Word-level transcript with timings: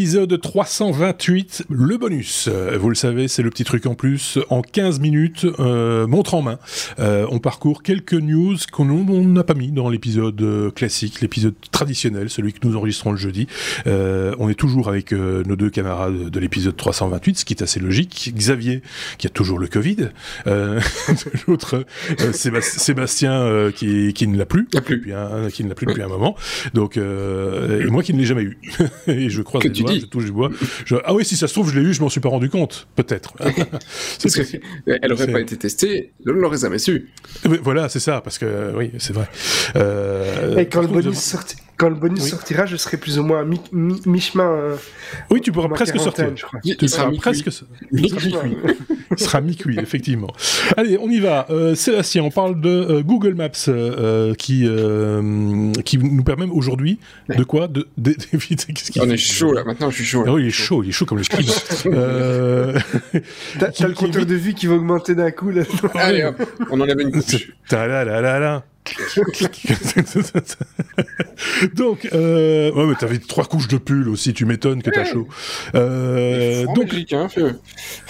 Épisode 0.00 0.38
328, 0.38 1.64
le 1.70 1.96
bonus. 1.96 2.50
Euh, 2.52 2.76
vous 2.78 2.90
le 2.90 2.94
savez, 2.94 3.28
c'est 3.28 3.42
le 3.42 3.48
petit 3.48 3.64
truc 3.64 3.86
en 3.86 3.94
plus. 3.94 4.38
En 4.50 4.60
15 4.60 5.00
minutes, 5.00 5.46
euh, 5.58 6.06
montre 6.06 6.34
en 6.34 6.42
main, 6.42 6.58
euh, 6.98 7.26
on 7.30 7.38
parcourt 7.38 7.82
quelques 7.82 8.12
news 8.12 8.56
qu'on 8.70 8.84
n'a 9.24 9.42
pas 9.42 9.54
mis 9.54 9.72
dans 9.72 9.88
l'épisode 9.88 10.38
euh, 10.42 10.70
classique, 10.70 11.22
l'épisode 11.22 11.54
traditionnel, 11.72 12.28
celui 12.28 12.52
que 12.52 12.58
nous 12.68 12.76
enregistrons 12.76 13.10
le 13.12 13.16
jeudi. 13.16 13.46
Euh, 13.86 14.34
on 14.38 14.50
est 14.50 14.54
toujours 14.54 14.90
avec 14.90 15.14
euh, 15.14 15.42
nos 15.46 15.56
deux 15.56 15.70
camarades 15.70 16.28
de 16.28 16.40
l'épisode 16.40 16.76
328, 16.76 17.38
ce 17.38 17.44
qui 17.46 17.54
est 17.54 17.62
assez 17.62 17.80
logique. 17.80 18.32
Xavier, 18.36 18.82
qui 19.16 19.26
a 19.28 19.30
toujours 19.30 19.58
le 19.58 19.66
Covid. 19.66 20.10
Euh, 20.46 20.78
L'autre, 21.48 21.86
Sébast- 22.32 22.80
Sébastien, 22.80 23.70
qui, 23.74 24.12
qui 24.12 24.26
ne 24.28 24.36
l'a 24.36 24.44
plus. 24.44 24.66
Plus. 24.66 24.96
Depuis 24.98 25.14
un- 25.14 25.48
qui 25.48 25.64
ne 25.64 25.70
l'a 25.70 25.74
plus 25.74 25.86
depuis 25.86 26.02
un 26.02 26.08
moment. 26.08 26.36
Donc, 26.74 26.98
euh, 26.98 27.80
et 27.80 27.86
moi 27.90 28.02
qui 28.02 28.12
ne 28.12 28.18
l'ai 28.18 28.26
jamais 28.26 28.42
eu. 28.42 28.58
et 29.06 29.30
je 29.30 29.40
croise 29.40 29.62
Que 29.62 29.68
tu 29.68 29.85
doigts, 29.86 29.94
dis. 29.94 30.00
je 30.00 30.06
touche 30.06 30.24
du 30.26 30.32
bois. 30.32 30.50
Je- 30.84 30.96
ah 31.04 31.14
oui, 31.14 31.24
si 31.24 31.36
ça 31.36 31.48
se 31.48 31.52
trouve, 31.54 31.70
je 31.72 31.78
l'ai 31.80 31.86
eu, 31.86 31.94
je 31.94 32.00
m'en 32.00 32.08
suis 32.08 32.20
pas 32.20 32.28
rendu 32.28 32.50
compte. 32.50 32.86
Peut-être. 32.96 33.34
Parce 33.38 34.18
possible. 34.36 34.62
qu'elle 34.86 35.12
aurait 35.12 35.32
pas 35.32 35.40
été 35.40 35.56
testée, 35.56 36.12
je 36.24 36.30
ne 36.32 36.36
l'aurais 36.38 36.58
jamais 36.58 36.78
su. 36.78 37.10
Voilà, 37.62 37.88
c'est 37.88 38.00
ça, 38.00 38.20
parce 38.20 38.38
que 38.38 38.72
oui, 38.76 38.90
c'est 38.98 39.12
vrai. 39.12 39.28
Euh, 39.76 40.56
Et 40.58 40.66
quand 40.68 40.80
le 40.82 40.88
bonus, 40.88 41.18
sorti- 41.18 41.56
quand 41.76 41.88
le 41.88 41.94
bonus 41.94 42.22
Oui. 42.24 42.30
sortira, 42.30 42.64
je 42.66 42.76
serai 42.76 42.96
plus 42.96 43.18
ou 43.18 43.22
moins 43.22 43.40
à 43.40 43.44
mi- 43.44 43.60
mi- 43.72 44.00
mi-chemin. 44.06 44.44
euh, 44.48 44.76
Oui, 45.30 45.40
tu 45.40 45.52
pourras 45.52 45.68
presque 45.68 45.98
sortir. 45.98 46.30
je 46.34 46.44
crois. 46.44 46.60
Il, 46.64 46.76
Tu 46.76 46.88
sera 46.88 47.10
presque. 47.12 47.48
Mi-cuit. 47.92 48.34
Il 49.10 49.18
sera 49.18 49.40
mi-cuit, 49.40 49.78
effectivement. 49.78 50.32
Allez, 50.76 50.98
on 51.00 51.08
y 51.08 51.20
va. 51.20 51.46
Euh, 51.50 51.74
Sébastien, 51.74 52.22
on 52.22 52.30
parle 52.30 52.60
de 52.60 52.68
euh, 52.70 53.02
Google 53.02 53.34
Maps 53.34 53.50
euh, 53.68 54.34
qui, 54.34 54.62
euh, 54.66 55.70
qui 55.84 55.98
nous 55.98 56.24
permet 56.24 56.46
aujourd'hui 56.46 56.98
de 57.28 57.44
quoi? 57.44 57.68
De, 57.68 57.86
de- 57.98 58.14
d'éviter- 58.32 58.72
qu'est-ce 58.72 58.90
qu'il 58.90 59.02
On 59.02 59.06
fait? 59.06 59.14
est 59.14 59.16
chaud 59.18 59.52
là, 59.52 59.62
maintenant 59.64 59.90
je 59.90 59.96
suis 59.96 60.04
chaud. 60.04 60.22
Ah 60.24 60.28
là. 60.28 60.34
oui, 60.34 60.42
il 60.44 60.48
est 60.48 60.50
chaud, 60.50 60.82
il 60.82 60.88
est 60.88 60.92
chaud 60.92 61.04
comme 61.06 61.18
le 61.18 61.24
ski. 61.24 61.48
euh... 61.86 62.78
T'as 63.58 63.86
le 63.88 63.94
compteur 63.94 64.26
de 64.26 64.34
vie 64.34 64.54
qui 64.54 64.66
va 64.66 64.74
augmenter 64.74 65.14
d'un 65.14 65.30
coup 65.30 65.50
là. 65.50 65.62
Allez 65.94 66.24
hop, 66.24 66.42
on 66.70 66.80
enlève 66.80 67.00
une 67.00 67.10
couche. 67.22 67.52
Ta-la-la-la-la. 67.68 68.64
donc, 71.74 72.08
euh... 72.12 72.72
ouais, 72.72 72.86
mais 72.86 72.94
t'avais 72.94 73.18
trois 73.18 73.44
couches 73.44 73.68
de 73.68 73.78
pull 73.78 74.08
aussi, 74.08 74.34
tu 74.34 74.44
m'étonnes 74.44 74.82
que 74.82 74.90
t'as 74.90 75.04
chaud. 75.04 75.26
Euh, 75.74 76.64
donc, 76.74 76.90
Belgique, 76.90 77.12
hein, 77.12 77.28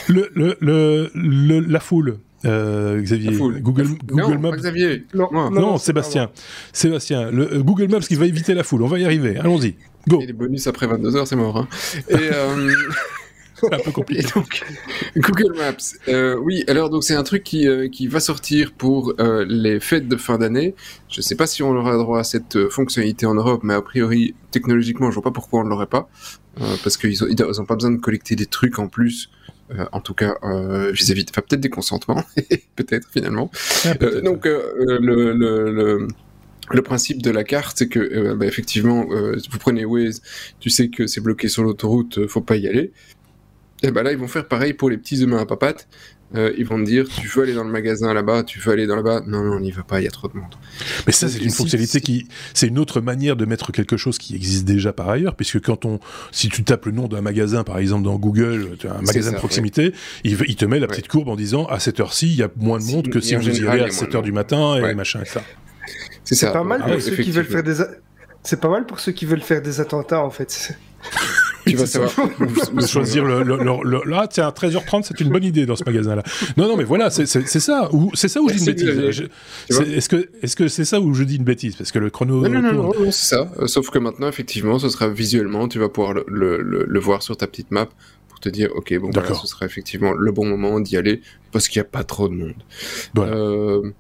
le, 0.09 0.31
le, 0.35 0.57
le, 0.61 1.11
le- 1.15 1.61
la 1.61 1.81
foule, 1.81 2.19
euh, 2.45 3.01
Xavier. 3.01 3.33
Google, 3.33 3.89
Google 4.05 4.35
non, 4.35 4.39
Maps. 4.39 4.57
Xavier. 4.57 5.05
Non, 5.15 5.79
Sébastien. 5.79 6.31
Sébastien, 6.73 7.31
le 7.31 7.55
euh, 7.55 7.63
Google 7.63 7.89
Maps 7.89 8.01
qui 8.01 8.15
va 8.15 8.27
éviter 8.27 8.55
la 8.55 8.63
foule. 8.63 8.83
On 8.83 8.87
va 8.89 8.99
y 8.99 9.05
arriver. 9.05 9.37
Allons-y. 9.39 9.75
Go. 10.09 10.21
Et 10.21 10.27
les 10.27 10.33
bonus 10.33 10.67
après 10.69 10.87
22h, 10.87 11.27
c'est 11.27 11.35
mort. 11.37 11.57
Hein. 11.57 11.69
Et, 12.11 12.15
euh, 12.15 12.73
C'est 13.65 13.73
un 13.75 13.79
peu 13.81 13.93
et 14.17 14.23
compliqué. 14.23 14.29
donc, 14.35 14.65
Google 15.17 15.57
Maps. 15.57 15.77
Euh, 16.09 16.37
oui, 16.37 16.65
alors 16.69 16.91
donc 16.91 17.05
c'est 17.05 17.15
un 17.15 17.23
truc 17.23 17.43
qui, 17.45 17.67
euh, 17.69 17.89
qui 17.89 18.07
va 18.07 18.21
sortir 18.21 18.73
pour 18.73 19.15
euh, 19.21 19.45
les 19.49 19.81
fêtes 19.81 20.09
de 20.09 20.17
fin 20.17 20.39
d'année. 20.39 20.75
Je 21.09 21.21
sais 21.21 21.35
pas 21.37 21.47
si 21.47 21.63
on 21.63 21.71
aura 21.77 21.97
droit 21.97 22.21
à 22.21 22.25
cette 22.25 22.69
fonctionnalité 22.71 23.27
en 23.27 23.35
Europe, 23.35 23.63
mais 23.65 23.75
a 23.75 23.83
priori, 23.83 24.35
technologiquement, 24.51 25.11
je 25.11 25.15
vois 25.15 25.23
pas 25.25 25.31
pourquoi 25.33 25.61
on 25.61 25.65
ne 25.65 25.71
l'aurait 25.71 25.87
pas. 25.87 26.09
Parce 26.83 26.97
qu'ils 26.97 27.23
ont, 27.23 27.27
ils 27.29 27.61
ont 27.61 27.67
pas 27.67 27.75
besoin 27.75 27.91
de 27.91 27.99
collecter 27.99 28.35
des 28.35 28.47
trucs 28.47 28.79
en 28.79 28.89
plus. 28.89 29.31
euh, 29.73 29.85
en 29.93 30.01
tout 30.01 30.15
cas, 30.15 30.37
euh, 30.45 30.91
vis-à-vis, 30.93 31.27
enfin 31.31 31.43
peut-être 31.47 31.61
des 31.61 31.69
consentements, 31.71 32.23
peut-être 32.77 33.09
finalement. 33.13 33.51
Ah, 33.85 33.95
Euh, 34.03 34.23
donc 34.23 34.45
le, 34.47 34.99
le, 35.01 35.33
le, 35.33 36.09
le 36.71 36.83
principe 36.83 37.23
de 37.23 37.31
la 37.31 37.45
carte, 37.45 37.79
c'est 37.79 37.89
que 37.89 38.35
bah, 38.35 38.47
effectivement, 38.47 39.05
vous 39.07 39.59
prenez 39.59 39.85
Waze, 39.85 40.23
tu 40.61 40.71
sais 40.71 40.89
que 40.89 41.07
c'est 41.07 41.21
bloqué 41.21 41.49
sur 41.49 41.63
l'autoroute, 41.65 42.19
euh, 42.19 42.29
faut 42.29 42.41
pas 42.41 42.57
y 42.57 42.67
aller. 42.69 42.93
Et 43.83 43.91
ben 43.91 44.03
là, 44.03 44.13
ils 44.13 44.19
vont 44.19 44.29
faire 44.29 44.47
pareil 44.49 44.73
pour 44.73 44.91
les 44.91 44.97
petits 44.97 45.23
humains 45.23 45.39
à 45.43 45.47
papates. 45.47 45.87
Euh, 46.35 46.53
ils 46.59 46.67
vont 46.67 46.77
te 46.79 46.85
dire, 46.85 47.07
tu 47.09 47.29
veux 47.29 47.45
aller 47.45 47.55
dans 47.55 47.63
le 47.63 47.71
magasin 47.71 48.13
là-bas, 48.13 48.43
tu 48.43 48.59
veux 48.59 48.73
aller 48.73 48.87
dans 48.89 48.97
là-bas. 48.97 49.23
Non, 49.29 49.45
non, 49.45 49.53
on 49.57 49.61
n'y 49.61 49.71
va 49.71 49.85
pas, 49.85 50.01
il 50.01 50.05
y 50.05 50.09
a 50.09 50.11
trop 50.11 50.27
de 50.27 50.35
monde. 50.37 50.55
Mais 51.07 51.13
ça, 51.13 51.29
c'est 51.29 51.39
une 51.39 51.51
si- 51.51 51.57
fonctionnalité 51.57 51.99
si- 51.99 52.05
qui, 52.05 52.29
c'est 52.53 52.67
une 52.67 52.81
autre 52.81 53.01
manière 53.01 53.37
de 53.37 53.45
mettre 53.45 53.71
quelque 53.71 53.97
chose 53.97 54.19
qui 54.19 54.35
existe 54.35 54.65
déjà 54.65 54.93
par 54.93 55.09
ailleurs, 55.09 55.37
puisque 55.37 55.61
quand 55.61 55.85
on, 55.85 56.01
si 56.33 56.49
tu 56.49 56.65
tapes 56.65 56.87
le 56.87 56.93
nom 56.93 57.07
d'un 57.07 57.21
magasin, 57.21 57.63
par 57.63 57.79
exemple 57.79 58.03
dans 58.03 58.17
Google, 58.17 58.77
tu 58.77 58.89
as 58.89 58.95
un 58.95 59.03
magasin 59.03 59.31
ça, 59.31 59.31
de 59.33 59.37
proximité, 59.37 59.93
il, 60.25 60.37
il 60.49 60.57
te 60.57 60.65
met 60.65 60.81
la 60.81 60.89
petite 60.89 61.07
courbe 61.07 61.29
en 61.29 61.37
disant 61.37 61.67
à 61.67 61.79
cette 61.79 62.01
heure-ci, 62.01 62.27
il 62.27 62.37
y 62.37 62.43
a 62.43 62.49
moins 62.57 62.79
de 62.79 62.83
Si- 62.85 62.93
monde 62.95 63.09
que 63.09 63.21
si 63.21 63.37
vous 63.37 63.49
y 63.49 63.67
à 63.69 63.71
a 63.73 63.77
moins 63.77 63.91
7 63.91 64.11
de 64.11 64.17
heures 64.17 64.23
du 64.23 64.33
matin 64.33 64.77
et 64.79 64.83
Ouais. 64.83 64.95
machin 64.95 65.21
et 65.23 65.27
ça. 65.27 65.43
C'est 66.25 66.53
pas 66.53 66.65
mal 66.65 66.81
Ah, 66.85 66.91
pour 66.91 67.01
ceux 67.03 67.15
qui 67.15 67.31
veulent 67.31 67.45
faire 67.45 67.63
des. 67.63 67.81
a- 67.83 67.89
C'est 68.43 68.61
pas 68.61 68.69
mal 68.69 68.85
pour 68.87 68.99
ceux 68.99 69.13
qui 69.13 69.27
veulent 69.27 69.41
faire 69.43 69.63
des 69.63 69.81
attentats 69.81 70.25
en 70.25 70.31
fait. 70.31 70.77
Tu 71.67 71.77
vas 71.77 71.87
savoir. 71.87 72.13
Choisir 72.87 73.25
le, 73.25 73.43
le, 73.43 73.57
le- 73.57 73.83
le- 73.85 74.11
là, 74.11 74.27
tiens, 74.31 74.49
13h30, 74.51 75.03
c'est 75.05 75.21
une 75.21 75.31
bonne 75.31 75.45
idée 75.45 75.67
dans 75.67 75.77
ce 75.77 75.85
magasin-là. 75.85 76.23
Non, 76.57 76.69
non, 76.69 76.77
mais 76.77 76.85
voilà, 76.85 77.11
c'est 77.11 77.27
ça. 77.27 77.41
C'est 77.47 77.61
ça 77.61 77.89
où 77.93 78.11
je 78.15 78.27
dis 78.55 78.59
une 78.61 78.65
bêtise. 78.67 79.29
Est-ce 79.69 80.57
que 80.57 80.69
c'est 80.69 80.85
ça 80.85 81.01
où 81.01 81.13
je 81.15 81.25
dis 81.25 81.37
une 81.37 81.45
bêtise? 81.45 81.77
Parce 81.77 81.93
que 81.93 81.99
le 81.99 82.11
chrono. 82.11 82.43
Non, 82.43 82.49
non, 82.49 82.63
non, 82.63 82.73
non, 82.73 82.83
non, 82.85 83.11
c'est 83.11 83.35
ça. 83.37 83.51
Euh, 83.59 83.67
sauf 83.67 83.91
que 83.91 83.99
maintenant, 83.99 84.29
effectivement, 84.29 84.79
ce 84.79 84.89
sera 84.89 85.09
visuellement, 85.09 85.69
tu 85.69 85.79
vas 85.79 85.89
pouvoir 85.89 86.15
le, 86.27 86.99
voir 87.01 87.23
sur 87.23 87.37
ta 87.37 87.47
petite 87.47 87.71
map 87.71 87.89
pour 88.29 88.41
te 88.41 88.49
dire, 88.49 88.71
ok, 88.75 88.99
bon, 88.99 89.11
voilà, 89.13 89.35
ce 89.35 89.47
sera 89.47 89.67
effectivement 89.67 90.13
le 90.13 90.31
bon 90.33 90.47
moment 90.47 90.79
d'y 90.81 90.97
aller 90.97 91.21
parce 91.53 91.69
qu'il 91.69 91.81
n'y 91.81 91.87
a 91.87 91.91
pas 91.91 92.05
trop 92.05 92.29
de 92.29 92.35
monde. 92.35 92.55
Voilà. 93.15 93.33
Euh, 93.35 93.91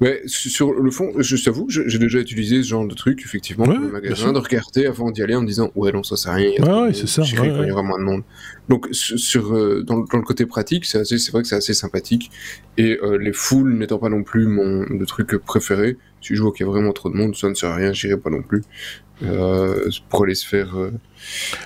mais 0.00 0.20
su- 0.26 0.50
sur 0.50 0.72
le 0.72 0.90
fond, 0.90 1.12
je 1.18 1.36
t'avoue, 1.42 1.66
j'ai 1.68 1.98
déjà 1.98 2.18
utilisé 2.18 2.62
ce 2.62 2.68
genre 2.68 2.86
de 2.86 2.94
truc, 2.94 3.22
effectivement, 3.24 3.64
Ouais, 3.66 3.74
dans 3.74 3.80
le 3.80 3.90
magasin, 3.92 4.32
de 4.32 4.38
regarder 4.38 4.86
avant 4.86 5.10
d'y 5.10 5.22
aller 5.22 5.34
en 5.34 5.42
me 5.42 5.46
disant, 5.46 5.70
ouais, 5.74 5.92
non, 5.92 6.02
ça 6.02 6.16
sert 6.16 6.32
à 6.32 6.34
rien. 6.36 6.50
il 6.50 6.54
y 6.64 6.68
a 6.68 6.76
Ouais, 6.76 6.82
ouais, 6.88 6.94
c'est 6.94 7.06
ça, 7.06 7.22
ouais, 7.22 7.28
quand 7.36 7.44
il 7.44 7.50
y 7.50 7.58
ouais. 7.58 7.70
aura 7.70 7.82
moins 7.82 7.98
de 7.98 8.04
monde. 8.04 8.22
Donc, 8.68 8.88
sur, 8.92 9.54
euh, 9.54 9.82
dans, 9.82 9.96
le- 9.96 10.04
dans 10.10 10.18
le 10.18 10.24
côté 10.24 10.46
pratique, 10.46 10.84
c'est 10.86 10.98
vrai 11.30 11.42
que 11.42 11.48
c'est 11.48 11.56
assez 11.56 11.74
sympathique. 11.74 12.30
Et 12.76 12.98
euh, 13.02 13.18
les 13.18 13.32
foules 13.32 13.74
n'étant 13.74 13.98
pas 13.98 14.08
non 14.08 14.22
plus 14.22 14.46
mon 14.46 14.82
le 14.84 15.06
truc 15.06 15.36
préféré, 15.38 15.96
si 16.24 16.34
je 16.34 16.42
vois 16.42 16.52
qu'il 16.52 16.64
y 16.66 16.68
a 16.68 16.72
vraiment 16.72 16.92
trop 16.92 17.10
de 17.10 17.16
monde, 17.16 17.36
ça 17.36 17.48
ne 17.48 17.54
sert 17.54 17.70
à 17.70 17.74
rien, 17.76 17.92
j'irai 17.92 18.16
pas 18.16 18.30
non 18.30 18.42
plus. 18.42 18.62
Euh, 19.22 19.88
pour 20.08 20.24
aller 20.24 20.34
se 20.34 20.44
faire. 20.46 20.76
euh, 20.76 20.90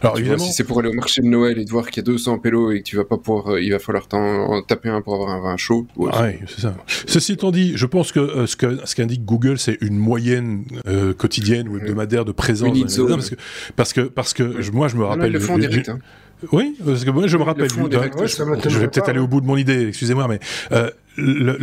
Alors 0.03 0.15
tu 0.17 0.21
vois, 0.23 0.33
évidemment, 0.33 0.45
si 0.45 0.53
c'est 0.53 0.65
pour 0.65 0.79
aller 0.81 0.91
au 0.91 0.93
marché 0.93 1.23
de 1.23 1.27
Noël 1.27 1.59
et 1.59 1.65
de 1.65 1.71
voir 1.71 1.87
qu'il 1.89 2.03
y 2.03 2.05
a 2.05 2.13
200 2.13 2.39
pélos 2.41 2.73
et 2.73 2.81
que 2.81 2.85
tu 2.85 2.97
vas 2.97 3.07
pas 3.07 3.17
pouvoir, 3.17 3.55
euh, 3.55 3.61
il 3.63 3.73
va 3.73 3.79
falloir 3.79 4.07
t'en 4.07 4.19
en 4.21 4.61
taper 4.63 4.91
un 4.91 5.01
pour 5.01 5.15
avoir 5.15 5.31
un 5.31 5.41
vin 5.41 5.57
chaud. 5.57 5.87
ouais, 5.97 6.11
Ah 6.13 6.23
ouais, 6.25 6.41
c'est 6.47 6.61
ça. 6.61 6.77
Ceci 7.07 7.33
étant 7.33 7.51
dit, 7.51 7.73
je 7.75 7.87
pense 7.87 8.13
que 8.13 8.45
ce 8.45 8.55
que 8.55 8.79
ce 8.85 8.95
qu'indique 8.95 9.25
Google, 9.25 9.59
c'est 9.59 9.79
une 9.81 9.97
moyenne 9.97 10.65
quotidienne 11.17 11.69
ou 11.69 11.79
hebdomadaire 11.79 12.27
de 12.27 12.33
présence. 12.33 12.77
Une 12.77 12.89
zone. 12.89 13.09
parce 13.17 13.31
que 13.31 13.37
parce 13.77 13.93
que 13.95 14.01
parce 14.03 14.35
que 14.35 14.61
je- 14.61 14.71
moi 14.71 14.89
je 14.89 14.97
me 14.97 15.01
Non, 15.01 15.07
non, 15.07 15.11
rappelle. 15.15 15.33
ils 15.41 15.55
le 15.55 15.69
direct. 15.69 15.89
hein. 15.89 15.99
Oui, 16.53 16.77
parce 16.85 17.05
que 17.05 17.11
moi 17.11 17.27
je 17.27 17.37
me 17.39 17.43
rappelle. 17.45 17.69
direct, 17.89 18.15
ouais, 18.21 18.29
ça 18.29 18.45
je 18.45 18.51
m'étonnerait 18.51 18.79
vais 18.81 18.89
peut-être 18.89 19.09
aller 19.09 19.19
ouais. 19.21 19.25
au 19.25 19.29
bout 19.29 19.41
de 19.41 19.47
mon 19.47 19.57
idée. 19.57 19.89
Excusez-moi, 19.89 20.29
mais 20.29 20.39
le, 21.19 21.57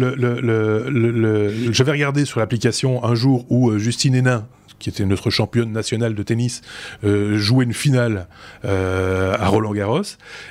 le, 1.54 2.26
sur 2.26 2.40
l'application 2.40 3.04
un 3.04 3.16
jour 3.16 3.46
où 3.50 3.70
euh, 3.70 3.78
Justine 3.78 4.16
Hénin 4.16 4.48
qui 4.80 4.90
était 4.90 5.06
notre 5.06 5.30
championne 5.30 5.72
nationale 5.72 6.16
de 6.16 6.24
tennis, 6.24 6.62
euh, 7.04 7.38
jouait 7.38 7.66
une 7.66 7.74
finale 7.74 8.28
euh, 8.66 9.34
à 9.40 9.48
Roland 9.48 9.74
Garros, 9.74 10.04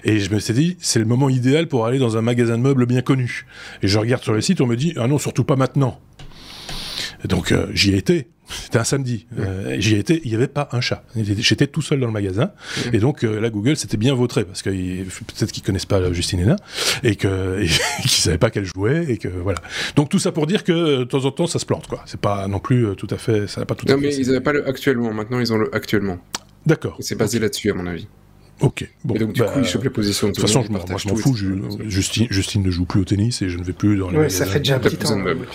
et 0.03 0.19
je 0.19 0.33
me 0.33 0.39
suis 0.39 0.55
dit, 0.55 0.77
c'est 0.81 0.99
le 0.99 1.05
moment 1.05 1.29
idéal 1.29 1.69
pour 1.69 1.87
aller 1.87 1.99
dans 1.99 2.17
un 2.17 2.23
magasin 2.23 2.57
de 2.57 2.63
meubles 2.63 2.87
bien 2.87 3.03
connu. 3.03 3.47
Et 3.83 3.89
je 3.89 3.99
regarde 3.99 4.23
sur 4.23 4.33
le 4.33 4.41
site, 4.41 4.61
on 4.61 4.67
me 4.67 4.77
dit, 4.77 4.95
ah 4.97 5.07
non, 5.07 5.19
surtout 5.19 5.45
pas 5.45 5.57
maintenant. 5.57 6.01
Donc 7.29 7.53
euh, 7.53 7.67
j'y 7.73 7.93
ai 7.93 7.97
été. 7.97 8.29
C'était 8.63 8.79
un 8.79 8.85
samedi. 8.85 9.27
Euh, 9.39 9.77
j'y 9.79 9.97
ai 9.97 9.99
été. 9.99 10.21
Il 10.25 10.31
n'y 10.31 10.37
avait 10.37 10.47
pas 10.49 10.69
un 10.73 10.81
chat. 10.81 11.05
J'étais 11.17 11.67
tout 11.67 11.83
seul 11.83 12.01
dans 12.01 12.07
le 12.07 12.13
magasin. 12.13 12.53
Et 12.93 12.99
donc 12.99 13.25
euh, 13.25 13.41
là, 13.41 13.51
Google 13.51 13.77
s'était 13.77 13.97
bien 13.97 14.15
vautré 14.15 14.45
parce 14.45 14.63
que 14.63 14.71
peut-être 14.71 15.53
qu'ils 15.53 15.63
connaissent 15.63 15.87
pas 15.87 16.13
Justine 16.13 16.41
Hénin 16.41 16.57
et 17.03 17.17
qu'ils 17.17 17.69
savaient 18.11 18.39
pas 18.39 18.51
qu'elle 18.51 18.65
jouait 18.65 19.05
et 19.09 19.19
que 19.19 19.29
voilà. 19.29 19.59
Donc 19.97 20.09
tout 20.09 20.19
ça 20.19 20.33
pour 20.33 20.47
dire 20.47 20.65
que 20.65 20.99
de 20.99 21.05
temps 21.05 21.25
en 21.25 21.31
temps, 21.31 21.47
ça 21.47 21.59
se 21.59 21.67
plante 21.67 21.87
quoi. 21.87 22.03
C'est 22.07 22.21
pas 22.21 22.47
non 22.49 22.59
plus 22.59 22.87
euh, 22.87 22.95
tout 22.95 23.09
à 23.11 23.17
fait. 23.19 23.47
Ça 23.47 23.61
n'a 23.61 23.67
pas 23.67 23.75
tout 23.75 23.87
Non, 23.87 23.95
à 23.95 23.97
fait. 23.99 24.07
mais 24.07 24.15
ils 24.17 24.27
n'avaient 24.27 24.41
pas 24.41 24.53
le 24.53 24.67
actuellement. 24.69 25.13
Maintenant, 25.13 25.41
ils 25.41 25.53
ont 25.53 25.59
le 25.59 25.75
actuellement. 25.75 26.19
D'accord. 26.67 26.97
Et 26.99 27.03
C'est 27.03 27.15
basé 27.17 27.39
là-dessus, 27.39 27.71
à 27.71 27.75
mon 27.75 27.87
avis. 27.87 28.09
Ok. 28.61 28.89
Bon. 29.05 29.15
et 29.15 29.19
donc, 29.19 29.33
du 29.33 29.41
bah, 29.41 29.49
coup, 29.49 29.59
ils 29.61 29.65
chopent 29.67 29.83
les 29.85 29.91
positions 29.91 30.29
de 30.29 30.33
toute 30.33 30.41
façon, 30.43 30.63
je 30.63 30.71
m'en- 30.73 31.17
fous. 31.17 31.35
je-. 31.35 31.89
Justine, 31.89 32.27
Justine 32.31 32.63
ne 32.63 32.71
joue 32.71 32.85
plus 32.85 33.01
au 33.01 33.05
tennis 33.05 33.43
et 33.43 33.49
je 33.49 33.59
ne 33.59 33.65
vais 33.65 33.73
plus 33.73 33.97
dans 33.99 34.11
les 34.11 34.19
Ouais, 34.19 34.29
ça 34.29 34.47
fait 34.47 34.61
déjà 34.61 34.77
un 34.77 34.79
petit 34.79 34.97
besoin 34.97 35.17
temps. 35.17 35.21
de 35.21 35.25
meubles. 35.25 35.47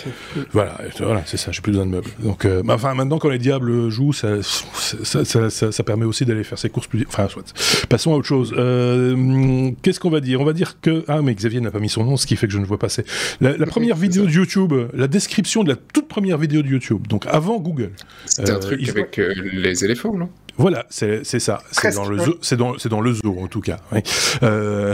Voilà, 0.51 0.77
voilà, 0.99 1.23
c'est 1.25 1.37
ça, 1.37 1.51
j'ai 1.51 1.61
plus 1.61 1.71
besoin 1.71 1.85
de 1.85 1.91
meubles. 1.91 2.09
Donc, 2.19 2.43
euh, 2.45 2.61
bah, 2.63 2.73
enfin, 2.75 2.93
maintenant, 2.93 3.17
quand 3.17 3.29
les 3.29 3.37
diables 3.39 3.89
jouent, 3.89 4.11
ça, 4.13 4.41
ça, 4.43 5.23
ça, 5.25 5.49
ça- 5.49 5.71
ça 5.71 5.83
permet 5.83 6.05
aussi 6.05 6.25
d'aller 6.25 6.43
faire 6.43 6.59
ses 6.59 6.69
courses 6.69 6.87
plus. 6.87 7.05
Enfin, 7.07 7.27
soit. 7.29 7.43
Passons 7.87 8.13
à 8.13 8.17
autre 8.17 8.27
chose. 8.27 8.53
Euh, 8.57 9.71
Qu'est-ce 9.81 9.99
qu'on 9.99 10.09
va 10.09 10.19
dire? 10.19 10.41
On 10.41 10.45
va 10.45 10.53
dire 10.53 10.79
que. 10.81 11.03
Ah, 11.07 11.21
mais 11.21 11.33
Xavier 11.33 11.61
n'a 11.61 11.71
pas 11.71 11.79
mis 11.79 11.89
son 11.89 12.03
nom, 12.03 12.17
ce 12.17 12.27
qui 12.27 12.35
fait 12.35 12.47
que 12.47 12.53
je 12.53 12.59
ne 12.59 12.65
vois 12.65 12.79
pas. 12.79 12.89
C'est 12.89 13.05
la, 13.39 13.55
la 13.57 13.65
première 13.65 13.95
vidéo 13.95 14.23
ça. 14.25 14.29
de 14.29 14.35
YouTube, 14.35 14.73
la 14.93 15.07
description 15.07 15.63
de 15.63 15.69
la 15.69 15.75
toute 15.77 16.07
première 16.07 16.37
vidéo 16.37 16.61
de 16.61 16.67
YouTube, 16.67 17.07
donc 17.07 17.25
avant 17.27 17.59
Google. 17.59 17.91
C'était 18.25 18.51
Euh, 18.51 18.55
un 18.57 18.59
truc 18.59 18.79
ils- 18.81 18.89
avec 18.89 19.17
euh, 19.19 19.33
les 19.53 19.85
éléphants, 19.85 20.13
non? 20.15 20.29
Voilà, 20.59 20.85
c'est 20.89 21.23
c'est 21.23 21.39
ça. 21.39 21.63
C'est 21.71 21.95
dans 21.95 22.07
le 22.07 22.17
ouais. 22.17 22.25
zoo. 22.25 22.38
C'est 22.41 22.57
dans, 22.57 22.77
c'est 22.77 22.89
dans 22.89 23.01
le 23.01 23.13
zoo 23.13 23.38
en 23.39 23.47
tout 23.47 23.61
cas. 23.61 23.77
oui. 23.91 24.01
Euh, 24.44 24.94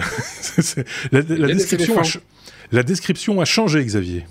la, 1.11 1.21
description 1.21 1.95
a, 1.95 1.97
éléphants. 1.97 2.03
ch- 2.03 2.23
la 2.71 2.83
description 2.83 3.41
a 3.41 3.45
changé, 3.45 3.83
Xavier. 3.83 4.25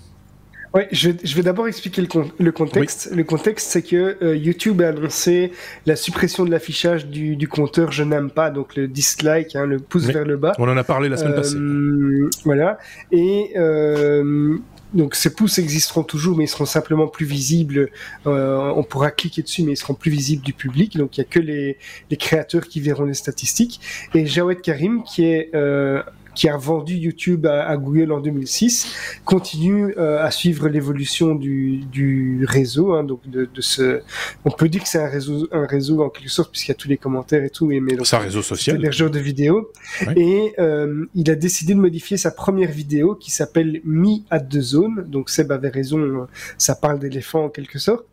Ouais, 0.75 0.89
je, 0.91 1.09
vais 1.09 1.41
d'abord 1.41 1.69
expliquer 1.69 2.01
le, 2.01 2.51
contexte. 2.51 3.09
Le 3.15 3.23
contexte, 3.23 3.69
c'est 3.71 3.81
que 3.81 4.17
euh, 4.21 4.35
YouTube 4.35 4.81
a 4.81 4.89
annoncé 4.89 5.53
la 5.85 5.95
suppression 5.95 6.43
de 6.43 6.51
l'affichage 6.51 7.07
du, 7.07 7.47
compteur 7.47 7.93
Je 7.93 8.03
n'aime 8.03 8.29
pas, 8.29 8.49
donc 8.49 8.75
le 8.75 8.89
dislike, 8.89 9.55
hein, 9.55 9.65
le 9.65 9.79
pouce 9.79 10.03
vers 10.03 10.25
le 10.25 10.35
bas. 10.35 10.51
On 10.59 10.67
en 10.67 10.75
a 10.75 10.83
parlé 10.83 11.07
la 11.07 11.15
semaine 11.15 11.31
euh, 11.31 11.37
passée. 11.37 12.41
Voilà. 12.43 12.77
Et 13.13 13.53
euh, 13.55 14.57
donc 14.95 15.15
ces 15.15 15.33
pouces 15.33 15.59
existeront 15.59 16.03
toujours, 16.03 16.37
mais 16.37 16.45
ils 16.45 16.49
seront 16.49 16.65
simplement 16.65 17.07
plus 17.07 17.25
visibles. 17.25 17.89
on 18.25 18.83
pourra 18.83 19.11
cliquer 19.11 19.41
dessus, 19.43 19.63
mais 19.63 19.73
ils 19.73 19.77
seront 19.77 19.93
plus 19.93 20.11
visibles 20.11 20.43
du 20.43 20.53
public. 20.53 20.97
Donc 20.97 21.17
il 21.17 21.21
n'y 21.21 21.25
a 21.25 21.29
que 21.29 21.39
les, 21.39 21.77
les, 22.09 22.17
créateurs 22.17 22.67
qui 22.67 22.79
verront 22.79 23.05
les 23.05 23.13
statistiques. 23.13 23.79
Et 24.13 24.25
Jawed 24.25 24.61
Karim, 24.61 25.03
qui 25.03 25.25
est 25.25 25.51
qui 26.35 26.49
a 26.49 26.57
vendu 26.57 26.95
YouTube 26.95 27.45
à, 27.45 27.75
Google 27.77 28.11
en 28.11 28.19
2006, 28.19 29.21
continue 29.23 29.93
euh, 29.97 30.23
à 30.23 30.31
suivre 30.31 30.67
l'évolution 30.67 31.33
du, 31.33 31.77
du, 31.91 32.45
réseau. 32.47 32.93
Hein, 32.93 33.03
donc 33.03 33.21
de, 33.27 33.49
de, 33.51 33.61
ce, 33.61 34.01
on 34.43 34.51
peut 34.51 34.69
dire 34.69 34.83
que 34.83 34.89
c'est 34.89 35.01
un 35.01 35.07
réseau, 35.07 35.47
un 35.51 35.65
réseau 35.65 36.03
en 36.03 36.09
quelque 36.09 36.29
sorte 36.29 36.51
puisqu'il 36.51 36.71
y 36.71 36.73
a 36.73 36.75
tous 36.75 36.89
les 36.89 36.97
commentaires 36.97 37.43
et 37.43 37.49
tout. 37.49 37.71
Et 37.71 37.79
mais 37.79 37.95
c'est 38.03 38.15
un 38.15 38.19
réseau 38.19 38.41
social. 38.41 38.75
Hébergeur 38.75 39.09
de 39.09 39.19
vidéos. 39.19 39.71
Et 40.15 40.53
euh, 40.59 41.05
il 41.15 41.29
a 41.31 41.35
décidé 41.35 41.73
de 41.73 41.79
modifier 41.79 42.17
sa 42.17 42.31
première 42.31 42.71
vidéo 42.71 43.15
qui 43.15 43.31
s'appelle 43.31 43.81
Me 43.83 44.17
at 44.29 44.41
the 44.41 44.59
Zone. 44.59 45.05
Donc 45.07 45.29
Seb 45.29 45.51
avait 45.51 45.69
raison, 45.69 46.27
ça 46.57 46.75
parle 46.75 46.99
d'éléphant 46.99 47.45
en 47.45 47.49
quelque 47.49 47.79
sorte. 47.79 48.05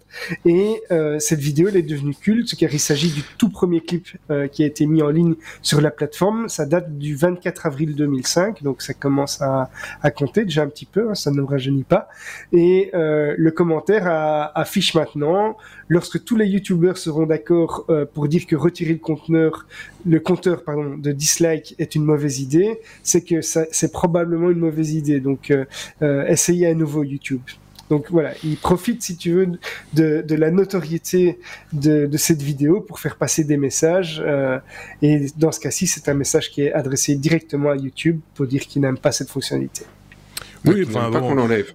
Et 0.45 0.83
euh, 0.91 1.19
cette 1.19 1.41
vidéo, 1.41 1.69
elle 1.69 1.77
est 1.77 1.83
devenue 1.83 2.15
culte 2.15 2.55
car 2.57 2.73
il 2.73 2.81
s'agit 2.81 3.11
du 3.11 3.23
tout 3.39 3.49
premier 3.49 3.81
clip 3.81 4.09
euh, 4.31 4.47
qui 4.49 4.63
a 4.63 4.67
été 4.67 4.87
mis 4.87 5.03
en 5.03 5.09
ligne 5.09 5.35
sur 5.63 5.81
la 5.81 5.91
plateforme. 5.91 6.49
Ça 6.49 6.67
date 6.67 6.99
du 6.99 7.15
24 7.17 7.67
avril 7.67 7.95
2005, 7.95 8.63
donc 8.63 8.83
ça 8.83 8.95
commence 8.95 9.41
à, 9.41 9.71
à 10.03 10.11
compter 10.11 10.45
déjà 10.45 10.63
un 10.63 10.69
petit 10.69 10.87
peu, 10.87 11.11
hein, 11.11 11.15
ça 11.15 11.31
ne 11.31 11.41
rajeunit 11.41 11.85
pas. 11.85 12.09
Et 12.53 12.91
euh, 12.95 13.35
le 13.37 13.51
commentaire 13.51 14.07
affiche 14.55 14.95
maintenant, 14.95 15.57
lorsque 15.93 16.25
tous 16.25 16.37
les 16.37 16.47
youtubeurs 16.47 16.97
seront 16.97 17.27
d'accord 17.27 17.85
euh, 17.91 18.07
pour 18.07 18.27
dire 18.27 18.47
que 18.47 18.57
retirer 18.57 18.95
le 18.95 18.99
conteneur, 18.99 19.67
le 20.07 20.19
compteur 20.21 20.65
pardon, 20.65 20.97
de 20.97 21.13
dislike 21.13 21.75
est 21.79 21.95
une 21.95 22.05
mauvaise 22.05 22.41
idée, 22.41 22.81
c'est 23.03 23.23
que 23.23 23.43
c'est 23.43 23.93
probablement 23.93 24.51
une 24.51 24.59
mauvaise 24.59 24.93
idée. 24.95 25.21
Donc 25.21 25.51
euh, 25.51 25.65
euh, 26.01 26.27
essayez 26.27 26.67
à 26.67 26.75
nouveau 26.75 27.05
YouTube. 27.05 27.43
Donc 27.93 28.07
voilà, 28.09 28.33
il 28.43 28.57
profite, 28.57 29.03
si 29.03 29.19
tu 29.19 29.33
veux, 29.33 29.49
de, 29.93 30.35
la 30.35 30.51
notoriété 30.51 31.39
de, 31.75 32.09
cette 32.17 32.41
vidéo 32.41 32.81
pour 32.81 32.99
faire 32.99 33.17
passer 33.17 33.45
des 33.45 33.59
messages. 33.59 34.23
Euh, 34.25 34.59
et 35.03 35.27
dans 35.37 35.53
ce 35.53 35.61
cas-ci, 35.61 35.87
c'est 35.87 36.09
un 36.09 36.15
message 36.15 36.51
qui 36.51 36.63
est 36.63 36.73
adressé 36.73 37.17
directement 37.17 37.69
à 37.69 37.77
YouTube 37.77 38.19
pour 38.35 38.47
dire 38.47 38.63
qu'il 38.63 38.81
n'aime 38.81 38.97
pas 38.97 39.13
cette 39.13 39.29
fonctionnalité. 39.29 39.85
Oui, 40.65 40.87
enfin, 40.89 41.11
pas 41.11 41.21
qu'on 41.21 41.35
l'enlève 41.35 41.75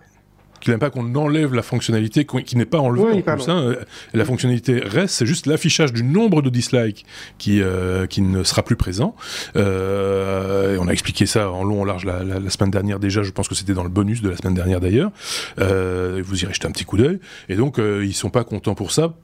qu'il 0.59 0.71
n'aime 0.71 0.79
pas 0.79 0.89
qu'on 0.89 1.13
enlève 1.15 1.53
la 1.53 1.61
fonctionnalité 1.61 2.25
qui 2.25 2.57
n'est 2.57 2.65
pas 2.65 2.79
enlevée 2.79 3.23
en 3.27 3.35
plus. 3.35 3.49
Hein. 3.49 3.75
La 4.13 4.25
fonctionnalité 4.25 4.79
reste, 4.83 5.15
c'est 5.15 5.25
juste 5.25 5.45
l'affichage 5.45 5.93
du 5.93 6.03
nombre 6.03 6.41
de 6.41 6.49
dislikes 6.49 7.05
qui, 7.37 7.61
euh, 7.61 8.07
qui 8.07 8.21
ne 8.21 8.43
sera 8.43 8.63
plus 8.63 8.75
présent. 8.75 9.15
Euh, 9.55 10.77
on 10.79 10.87
a 10.87 10.91
expliqué 10.91 11.25
ça 11.25 11.51
en 11.51 11.63
long, 11.63 11.81
en 11.81 11.85
large 11.85 12.05
la, 12.05 12.23
la, 12.23 12.49
semaine 12.49 12.71
dernière 12.71 12.99
déjà. 12.99 13.23
Je 13.23 13.31
pense 13.31 13.47
que 13.47 13.55
c'était 13.55 13.73
dans 13.73 13.83
le 13.83 13.89
bonus 13.89 14.21
de 14.21 14.29
la 14.29 14.37
semaine 14.37 14.53
dernière 14.53 14.79
d'ailleurs. 14.79 15.11
Euh, 15.59 16.21
vous 16.25 16.43
irez 16.43 16.53
jeter 16.53 16.67
un 16.67 16.71
petit 16.71 16.85
coup 16.85 16.97
d'œil. 16.97 17.19
Et 17.49 17.55
donc 17.55 17.77
ils 17.77 18.13
sont 18.13 18.29
pas 18.29 18.43
contents 18.43 18.75
pour 18.75 18.91
ça. 18.91 19.15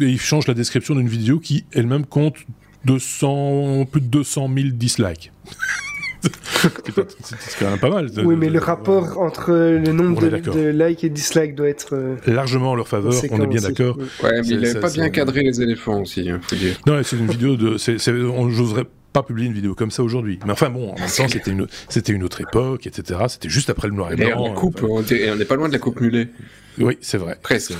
ils 0.00 0.20
changent 0.20 0.48
la 0.48 0.54
description 0.54 0.94
d'une 0.94 1.08
vidéo 1.08 1.38
qui 1.38 1.64
elle-même 1.72 2.06
compte 2.06 2.36
200, 2.84 3.86
plus 3.90 4.00
de 4.00 4.06
200 4.06 4.50
000 4.54 4.68
dislikes. 4.70 5.32
C'est 7.22 7.58
quand 7.58 7.70
même 7.70 7.78
pas 7.78 7.90
mal. 7.90 8.10
oui, 8.24 8.36
mais 8.36 8.48
le 8.48 8.58
rapport 8.58 9.20
entre 9.20 9.52
le 9.52 9.92
nombre 9.92 10.28
de, 10.28 10.68
likes 10.70 11.04
et 11.04 11.08
dislikes 11.08 11.54
doit 11.54 11.68
être 11.68 11.94
euh, 11.94 12.16
largement 12.26 12.72
en 12.72 12.74
leur 12.74 12.88
faveur. 12.88 13.12
On 13.30 13.40
est 13.40 13.46
bien 13.46 13.60
d'accord. 13.60 13.96
Ouais, 14.22 14.40
mais 14.42 14.48
il 14.48 14.60
n'avait 14.60 14.80
pas 14.80 14.90
bien 14.90 15.08
cadré 15.10 15.42
les 15.42 15.60
éléphants 15.62 16.02
aussi, 16.02 16.28
hein, 16.30 16.40
faut 16.42 16.56
dire. 16.56 16.76
Non, 16.86 17.00
c'est 17.02 17.16
une 17.16 17.28
vidéo 17.28 17.56
de. 17.56 17.76
J'oserais 17.76 18.84
pas 19.12 19.22
publier 19.22 19.48
une 19.48 19.54
vidéo 19.54 19.74
comme 19.74 19.90
ça 19.90 20.02
aujourd'hui. 20.02 20.38
Mais 20.44 20.52
enfin 20.52 20.70
bon, 20.70 20.90
en 20.90 20.98
même 20.98 21.08
temps, 21.08 21.28
c'était 21.28 21.50
une, 21.50 21.66
c'était 21.88 22.12
une 22.12 22.22
autre 22.22 22.40
époque, 22.40 22.86
etc. 22.86 23.20
C'était 23.28 23.48
juste 23.48 23.70
après 23.70 23.88
le 23.88 23.94
noir 23.94 24.12
et 24.12 24.16
blanc. 24.16 24.30
on 24.36 24.54
coupe, 24.54 24.82
on 24.82 25.02
n'est 25.02 25.44
pas 25.44 25.56
loin 25.56 25.68
de 25.68 25.72
la 25.72 25.78
coupe 25.78 26.00
mulet. 26.00 26.28
Oui, 26.78 26.98
c'est 27.00 27.18
vrai. 27.18 27.38
Presque. 27.42 27.72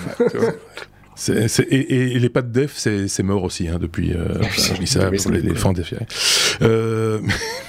Et, 1.28 2.18
les 2.18 2.28
pattes 2.28 2.52
def, 2.52 2.74
c'est 2.76 3.22
mort 3.22 3.42
aussi 3.44 3.68
hein, 3.68 3.78
depuis. 3.80 4.12
Euh, 4.12 4.42
je 4.50 4.80
dis 4.80 4.86
ça 4.86 5.10
pour 5.10 5.30
les, 5.30 5.40
les 5.40 5.54
fans 5.54 5.72
Euh, 6.62 7.20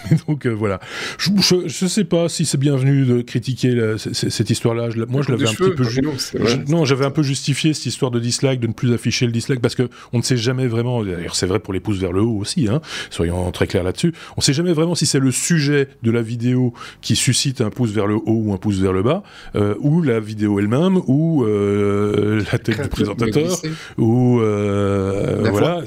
donc 0.27 0.45
euh, 0.45 0.49
voilà. 0.49 0.79
Je, 1.17 1.31
je, 1.67 1.87
sais 1.87 2.03
pas 2.03 2.29
si 2.29 2.45
c'est 2.45 2.57
bienvenu 2.57 3.05
de 3.05 3.21
critiquer 3.21 3.95
cette 3.97 4.49
histoire-là. 4.49 4.89
Moi, 5.07 5.21
je 5.21 5.31
l'avais 5.31 5.47
un 5.47 5.53
petit 5.53 5.71
peu. 5.71 6.71
non, 6.71 6.85
j'avais 6.85 7.05
un 7.05 7.11
peu 7.11 7.23
justifié 7.23 7.73
cette 7.73 7.85
histoire 7.85 8.11
de 8.11 8.19
dislike, 8.19 8.59
de 8.59 8.67
ne 8.67 8.73
plus 8.73 8.93
afficher 8.93 9.25
le 9.25 9.31
dislike, 9.31 9.61
parce 9.61 9.75
que 9.75 9.89
on 10.13 10.17
ne 10.17 10.23
sait 10.23 10.37
jamais 10.37 10.67
vraiment. 10.67 11.03
D'ailleurs, 11.03 11.35
c'est 11.35 11.45
vrai 11.45 11.59
pour 11.59 11.73
les 11.73 11.79
pouces 11.79 11.97
vers 11.97 12.11
le 12.11 12.21
haut 12.21 12.37
aussi. 12.37 12.67
Hein, 12.67 12.81
soyons 13.09 13.51
très 13.51 13.67
clairs 13.67 13.83
là-dessus. 13.83 14.13
On 14.31 14.39
ne 14.39 14.43
sait 14.43 14.53
jamais 14.53 14.73
vraiment 14.73 14.95
si 14.95 15.05
c'est 15.05 15.19
le 15.19 15.31
sujet 15.31 15.89
de 16.03 16.11
la 16.11 16.21
vidéo 16.21 16.73
qui 17.01 17.15
suscite 17.15 17.61
un 17.61 17.69
pouce 17.69 17.91
vers 17.91 18.07
le 18.07 18.15
haut 18.15 18.23
ou 18.27 18.53
un 18.53 18.57
pouce 18.57 18.79
vers 18.79 18.93
le 18.93 19.03
bas, 19.03 19.23
euh, 19.55 19.75
ou 19.79 20.01
la 20.01 20.19
vidéo 20.19 20.59
elle-même, 20.59 21.01
ou 21.07 21.43
euh, 21.43 22.43
la 22.51 22.59
tête 22.59 22.81
du 22.81 22.89
présentateur 22.89 23.57
ou 23.97 24.39
voilà, 24.39 25.81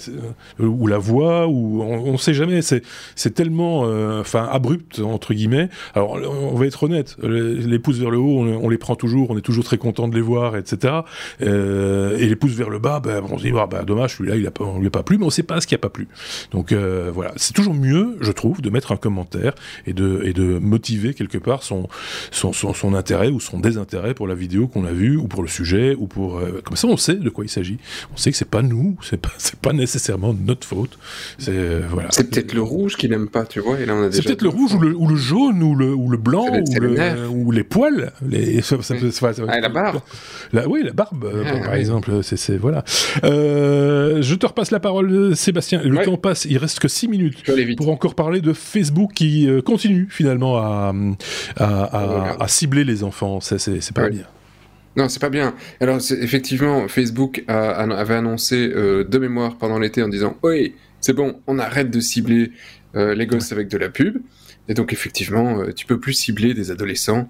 ou 0.59 0.87
la 0.87 0.99
voix, 0.99 1.47
ou 1.47 1.83
on, 1.83 2.13
ne 2.13 2.17
sait 2.17 2.35
jamais. 2.35 2.63
C'est 2.63 2.83
c'est 3.15 3.35
tellement, 3.35 3.85
euh, 4.11 4.21
enfin, 4.21 4.49
abrupt 4.51 4.99
entre 5.01 5.35
guillemets. 5.35 5.69
Alors, 5.95 6.13
on 6.13 6.55
va 6.57 6.67
être 6.67 6.83
honnête, 6.83 7.17
les, 7.23 7.79
pouces 7.79 7.99
vers 7.99 8.11
le 8.11 8.19
haut, 8.19 8.41
on, 8.41 8.69
les 8.69 8.79
prend 8.79 8.95
toujours, 8.95 9.31
on 9.31 9.39
est 9.39 9.43
toujours 9.43 9.65
très 9.65 9.79
content 9.79 10.09
de 10.09 10.15
les 10.15 10.21
voir, 10.21 10.57
etc. 10.57 10.95
et 11.41 12.27
les 12.27 12.37
pouces 12.37 12.53
vers 12.53 12.71
le 12.71 12.79
bas, 12.79 13.01
ben, 13.01 13.23
on 13.31 13.39
se 13.39 13.45
dit, 13.45 13.53
ah, 13.57 13.67
ben, 13.67 13.85
dommage, 13.85 14.17
celui-là, 14.17 14.37
il 14.37 14.47
a 14.47 14.51
pas, 14.51 14.65
on 14.65 14.79
lui 14.79 14.87
a 14.87 14.91
pas 14.91 15.03
plu, 15.03 15.19
mais 15.19 15.25
on 15.25 15.31
sait 15.31 15.43
pas 15.43 15.61
ce 15.61 15.67
qui 15.67 15.75
a 15.75 15.79
pas 15.79 15.89
plu. 15.89 16.09
Donc 16.51 16.73
voilà, 16.73 17.33
c'est 17.37 17.53
toujours 17.53 17.75
mieux, 17.75 18.17
je 18.21 18.33
trouve, 18.33 18.61
de 18.61 18.71
mettre 18.71 18.93
un 18.93 18.97
commentaire 18.97 19.55
et 19.87 19.93
de 19.93 20.23
et 20.25 20.33
de 20.33 20.59
motiver 20.59 21.15
quelque 21.15 21.39
part 21.39 21.63
son 21.63 21.89
son, 22.31 22.53
son, 22.53 22.95
intérêt 22.95 23.29
ou 23.29 23.41
son 23.41 23.61
désintérêt 23.61 24.15
pour 24.15 24.27
la 24.27 24.35
vidéo 24.35 24.67
qu'on 24.67 24.85
a 24.85 24.93
vue 24.93 25.17
ou 25.17 25.29
pour 25.29 25.43
le 25.43 25.49
sujet 25.49 25.95
ou 25.99 26.07
pour 26.07 26.41
comme 26.65 26.77
ça 26.77 26.89
on 26.89 26.97
sait 26.97 27.15
de 27.15 27.31
quoi 27.31 27.45
il 27.45 27.49
s'agit. 27.49 27.79
On 28.13 28.17
sait 28.17 28.31
que 28.31 28.37
c'est 28.37 28.49
pas 28.49 28.63
nous, 28.63 28.97
c'est 29.03 29.21
pas, 29.21 29.31
pas 29.63 29.73
nécessairement 29.73 30.35
notre 30.35 30.67
faute. 30.67 30.99
C'est 31.39 31.51
euh, 31.53 31.83
voilà. 31.89 32.09
Peut-être 32.09 32.55
le 32.55 32.63
rouge 32.63 32.97
qu'il 32.97 33.11
n'aime 33.11 33.29
pas, 33.29 33.45
tu 33.45 33.61
vois. 33.61 33.79
C'est 34.11 34.25
peut-être 34.25 34.43
le 34.43 34.49
rouge 34.49 34.75
ou 34.75 34.81
le, 34.81 34.95
ou 34.95 35.09
le, 35.09 35.17
jaune 35.17 35.63
ou 35.63 35.75
le, 35.75 35.93
ou 35.93 36.09
le 36.09 36.17
blanc 36.17 36.47
ou, 36.49 36.81
le, 36.81 37.29
ou, 37.29 37.51
les 37.51 37.65
poils. 37.65 38.13
Les, 38.27 38.63
ça, 38.63 38.77
ah, 39.49 39.61
la 39.61 39.69
barbe. 39.69 40.01
La, 40.53 40.69
oui, 40.69 40.83
la 40.85 40.93
barbe, 40.93 41.25
euh, 41.25 41.45
ah, 41.47 41.65
par 41.65 41.75
exemple. 41.75 42.21
C'est, 42.23 42.57
voilà. 42.57 42.85
Euh, 43.25 44.23
je 44.23 44.35
te 44.35 44.47
repasse 44.47 44.71
la 44.71 44.81
parole, 44.81 45.37
Sébastien. 45.37 45.83
Le 45.83 46.05
temps 46.05 46.17
passe. 46.17 46.45
Il 46.45 46.59
reste 46.59 46.79
que 46.79 46.89
6 46.89 47.09
minutes 47.09 47.45
pour 47.77 47.91
encore 47.91 48.15
parler 48.15 48.41
de 48.41 48.53
Facebook 48.53 49.13
qui 49.15 49.49
continue 49.65 50.09
finalement 50.11 50.59
à, 50.59 50.93
à, 51.57 52.43
à, 52.43 52.49
cibler 52.49 52.85
les 52.85 53.05
enfants. 53.05 53.41
C'est, 53.41 53.59
c'est, 53.59 53.95
pas 53.95 54.09
bien. 54.09 54.25
Non, 54.97 55.09
c'est 55.09 55.21
pas 55.21 55.31
bien. 55.31 55.55
Alors, 55.81 55.99
effectivement, 56.11 56.89
Facebook 56.89 57.45
avait 57.49 58.15
annoncé 58.15 58.71
euh, 58.75 59.05
de 59.05 59.19
mémoire 59.19 59.57
pendant 59.57 59.79
l'été 59.79 60.03
en 60.03 60.09
disant 60.09 60.37
Oui, 60.43 60.75
c'est 61.01 61.13
bon, 61.13 61.41
on 61.47 61.59
arrête 61.59 61.91
de 61.91 62.01
cibler 62.01 62.51
euh, 62.51 62.51
les 62.95 63.27
gosses 63.27 63.53
avec 63.53 63.69
de 63.69 63.79
la 63.79 63.89
pub. 63.89 64.19
Et 64.69 64.75
donc, 64.75 64.93
effectivement, 64.93 65.61
euh, 65.61 65.73
tu 65.73 65.87
peux 65.87 65.99
plus 65.99 66.13
cibler 66.13 66.55
des 66.55 66.71
adolescents 66.71 67.29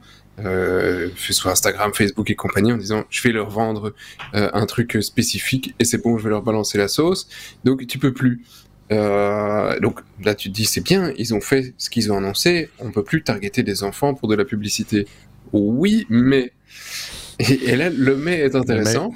sur 1.17 1.51
Instagram, 1.51 1.93
Facebook 1.93 2.31
et 2.31 2.35
compagnie 2.35 2.73
en 2.73 2.79
disant 2.79 3.05
Je 3.11 3.23
vais 3.23 3.31
leur 3.31 3.51
vendre 3.51 3.93
un 4.33 4.65
truc 4.65 4.97
spécifique 5.03 5.75
et 5.79 5.85
c'est 5.85 6.03
bon, 6.03 6.17
je 6.17 6.25
vais 6.25 6.31
leur 6.31 6.43
balancer 6.43 6.79
la 6.79 6.89
sauce. 6.89 7.29
Donc, 7.65 7.87
tu 7.87 7.99
peux 7.99 8.15
plus. 8.15 8.43
donc 8.89 10.01
là, 10.25 10.35
tu 10.35 10.49
te 10.49 10.55
dis 10.55 10.65
C'est 10.65 10.81
bien, 10.81 11.13
ils 11.19 11.35
ont 11.35 11.43
fait 11.43 11.75
ce 11.77 11.91
qu'ils 11.91 12.11
ont 12.11 12.17
annoncé, 12.17 12.71
on 12.79 12.91
peut 12.91 13.05
plus 13.05 13.23
targeter 13.23 13.63
des 13.63 13.83
enfants 13.83 14.15
pour 14.15 14.29
de 14.29 14.35
la 14.35 14.47
publicité. 14.47 15.07
Oui, 15.53 16.07
mais 16.09 16.53
et, 17.39 17.77
là, 17.77 17.91
le 17.91 18.17
mais 18.17 18.41
est 18.41 18.55
intéressant. 18.55 19.15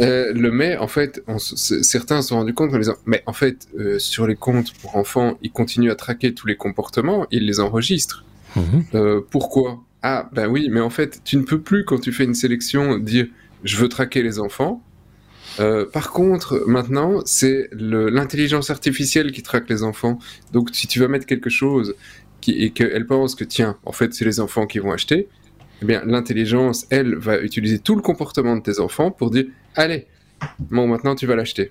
Euh, 0.00 0.32
le 0.32 0.50
mais, 0.50 0.76
en 0.76 0.88
fait, 0.88 1.22
certains 1.38 2.22
se 2.22 2.28
sont 2.28 2.36
rendus 2.36 2.54
compte 2.54 2.72
en 2.74 2.78
disant, 2.78 2.96
mais 3.06 3.22
en 3.26 3.32
fait, 3.32 3.68
euh, 3.78 3.98
sur 3.98 4.26
les 4.26 4.36
comptes 4.36 4.72
pour 4.74 4.96
enfants, 4.96 5.38
ils 5.42 5.50
continuent 5.50 5.90
à 5.90 5.94
traquer 5.94 6.34
tous 6.34 6.46
les 6.46 6.56
comportements, 6.56 7.26
ils 7.30 7.46
les 7.46 7.60
enregistrent. 7.60 8.24
Mhm. 8.56 8.84
Euh, 8.94 9.20
pourquoi? 9.30 9.80
Ah, 10.02 10.28
ben 10.32 10.48
oui, 10.48 10.68
mais 10.70 10.80
en 10.80 10.90
fait, 10.90 11.20
tu 11.24 11.36
ne 11.36 11.42
peux 11.42 11.60
plus, 11.60 11.84
quand 11.84 11.98
tu 11.98 12.12
fais 12.12 12.24
une 12.24 12.34
sélection, 12.34 12.98
dire, 12.98 13.26
je 13.64 13.76
veux 13.76 13.88
traquer 13.88 14.22
les 14.22 14.38
enfants. 14.38 14.82
par 15.92 16.12
contre, 16.12 16.62
maintenant, 16.68 17.20
c'est 17.24 17.68
l'intelligence 17.72 18.70
artificielle 18.70 19.32
qui 19.32 19.42
traque 19.42 19.68
les 19.68 19.82
enfants. 19.82 20.20
Donc, 20.52 20.68
si 20.72 20.86
tu 20.86 21.00
vas 21.00 21.08
mettre 21.08 21.26
quelque 21.26 21.50
chose 21.50 21.96
qui, 22.40 22.52
et 22.62 22.70
qu'elle 22.70 23.06
pense 23.06 23.34
que, 23.34 23.42
tiens, 23.42 23.76
en 23.84 23.90
fait, 23.90 24.14
c'est 24.14 24.24
les 24.24 24.38
enfants 24.38 24.68
qui 24.68 24.78
vont 24.78 24.92
acheter, 24.92 25.26
eh 25.82 25.84
bien, 25.84 26.02
l'intelligence, 26.04 26.86
elle, 26.90 27.14
va 27.16 27.38
utiliser 27.40 27.78
tout 27.78 27.94
le 27.94 28.02
comportement 28.02 28.56
de 28.56 28.62
tes 28.62 28.80
enfants 28.80 29.10
pour 29.10 29.30
dire, 29.30 29.46
allez, 29.76 30.06
bon, 30.58 30.86
maintenant 30.88 31.14
tu 31.14 31.26
vas 31.26 31.36
l'acheter. 31.36 31.70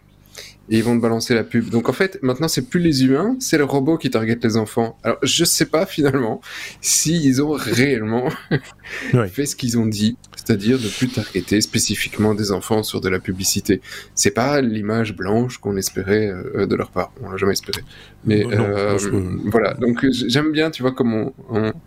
et 0.70 0.78
ils 0.78 0.84
vont 0.84 0.96
te 0.98 1.02
balancer 1.02 1.34
la 1.34 1.44
pub. 1.44 1.70
Donc 1.70 1.90
en 1.90 1.94
fait, 1.94 2.20
maintenant 2.22 2.48
c'est 2.48 2.70
plus 2.70 2.80
les 2.80 3.04
humains, 3.06 3.36
c'est 3.40 3.58
le 3.58 3.64
robot 3.64 3.98
qui 3.98 4.10
target 4.10 4.38
les 4.42 4.58
enfants. 4.58 4.98
Alors 5.04 5.18
je 5.24 5.46
sais 5.46 5.66
pas 5.66 5.86
finalement 5.86 6.42
s'ils 6.82 7.42
ont 7.42 7.54
réellement 7.54 8.30
fait 9.32 9.46
ce 9.46 9.56
qu'ils 9.56 9.78
ont 9.78 9.86
dit, 9.86 10.18
c'est-à-dire 10.36 10.78
de 10.78 10.88
plus 10.90 11.08
targeter 11.08 11.62
spécifiquement 11.62 12.34
des 12.34 12.52
enfants 12.52 12.84
sur 12.84 13.02
de 13.02 13.10
la 13.10 13.20
publicité. 13.20 13.82
C'est 14.14 14.32
pas 14.32 14.62
l'image 14.62 15.16
blanche 15.16 15.58
qu'on 15.58 15.78
espérait 15.78 16.28
euh, 16.28 16.66
de 16.66 16.76
leur 16.76 16.92
part, 16.92 17.12
on 17.24 17.30
l'a 17.30 17.38
jamais 17.38 17.54
espéré. 17.54 17.82
Mais 18.26 18.46
euh, 18.46 18.98
voilà, 19.46 19.74
donc 19.74 20.06
j'aime 20.12 20.52
bien, 20.52 20.70
tu 20.70 20.82
vois, 20.82 20.92
comment 20.92 21.34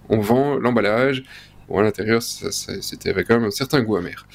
on 0.08 0.20
vend 0.20 0.56
l'emballage 0.56 1.22
Bon, 1.70 1.78
à 1.78 1.82
l'intérieur, 1.84 2.20
c'était 2.20 3.10
avec 3.10 3.28
quand 3.28 3.38
même 3.38 3.46
un 3.46 3.52
certain 3.52 3.80
goût 3.80 3.94
amer. 3.94 4.26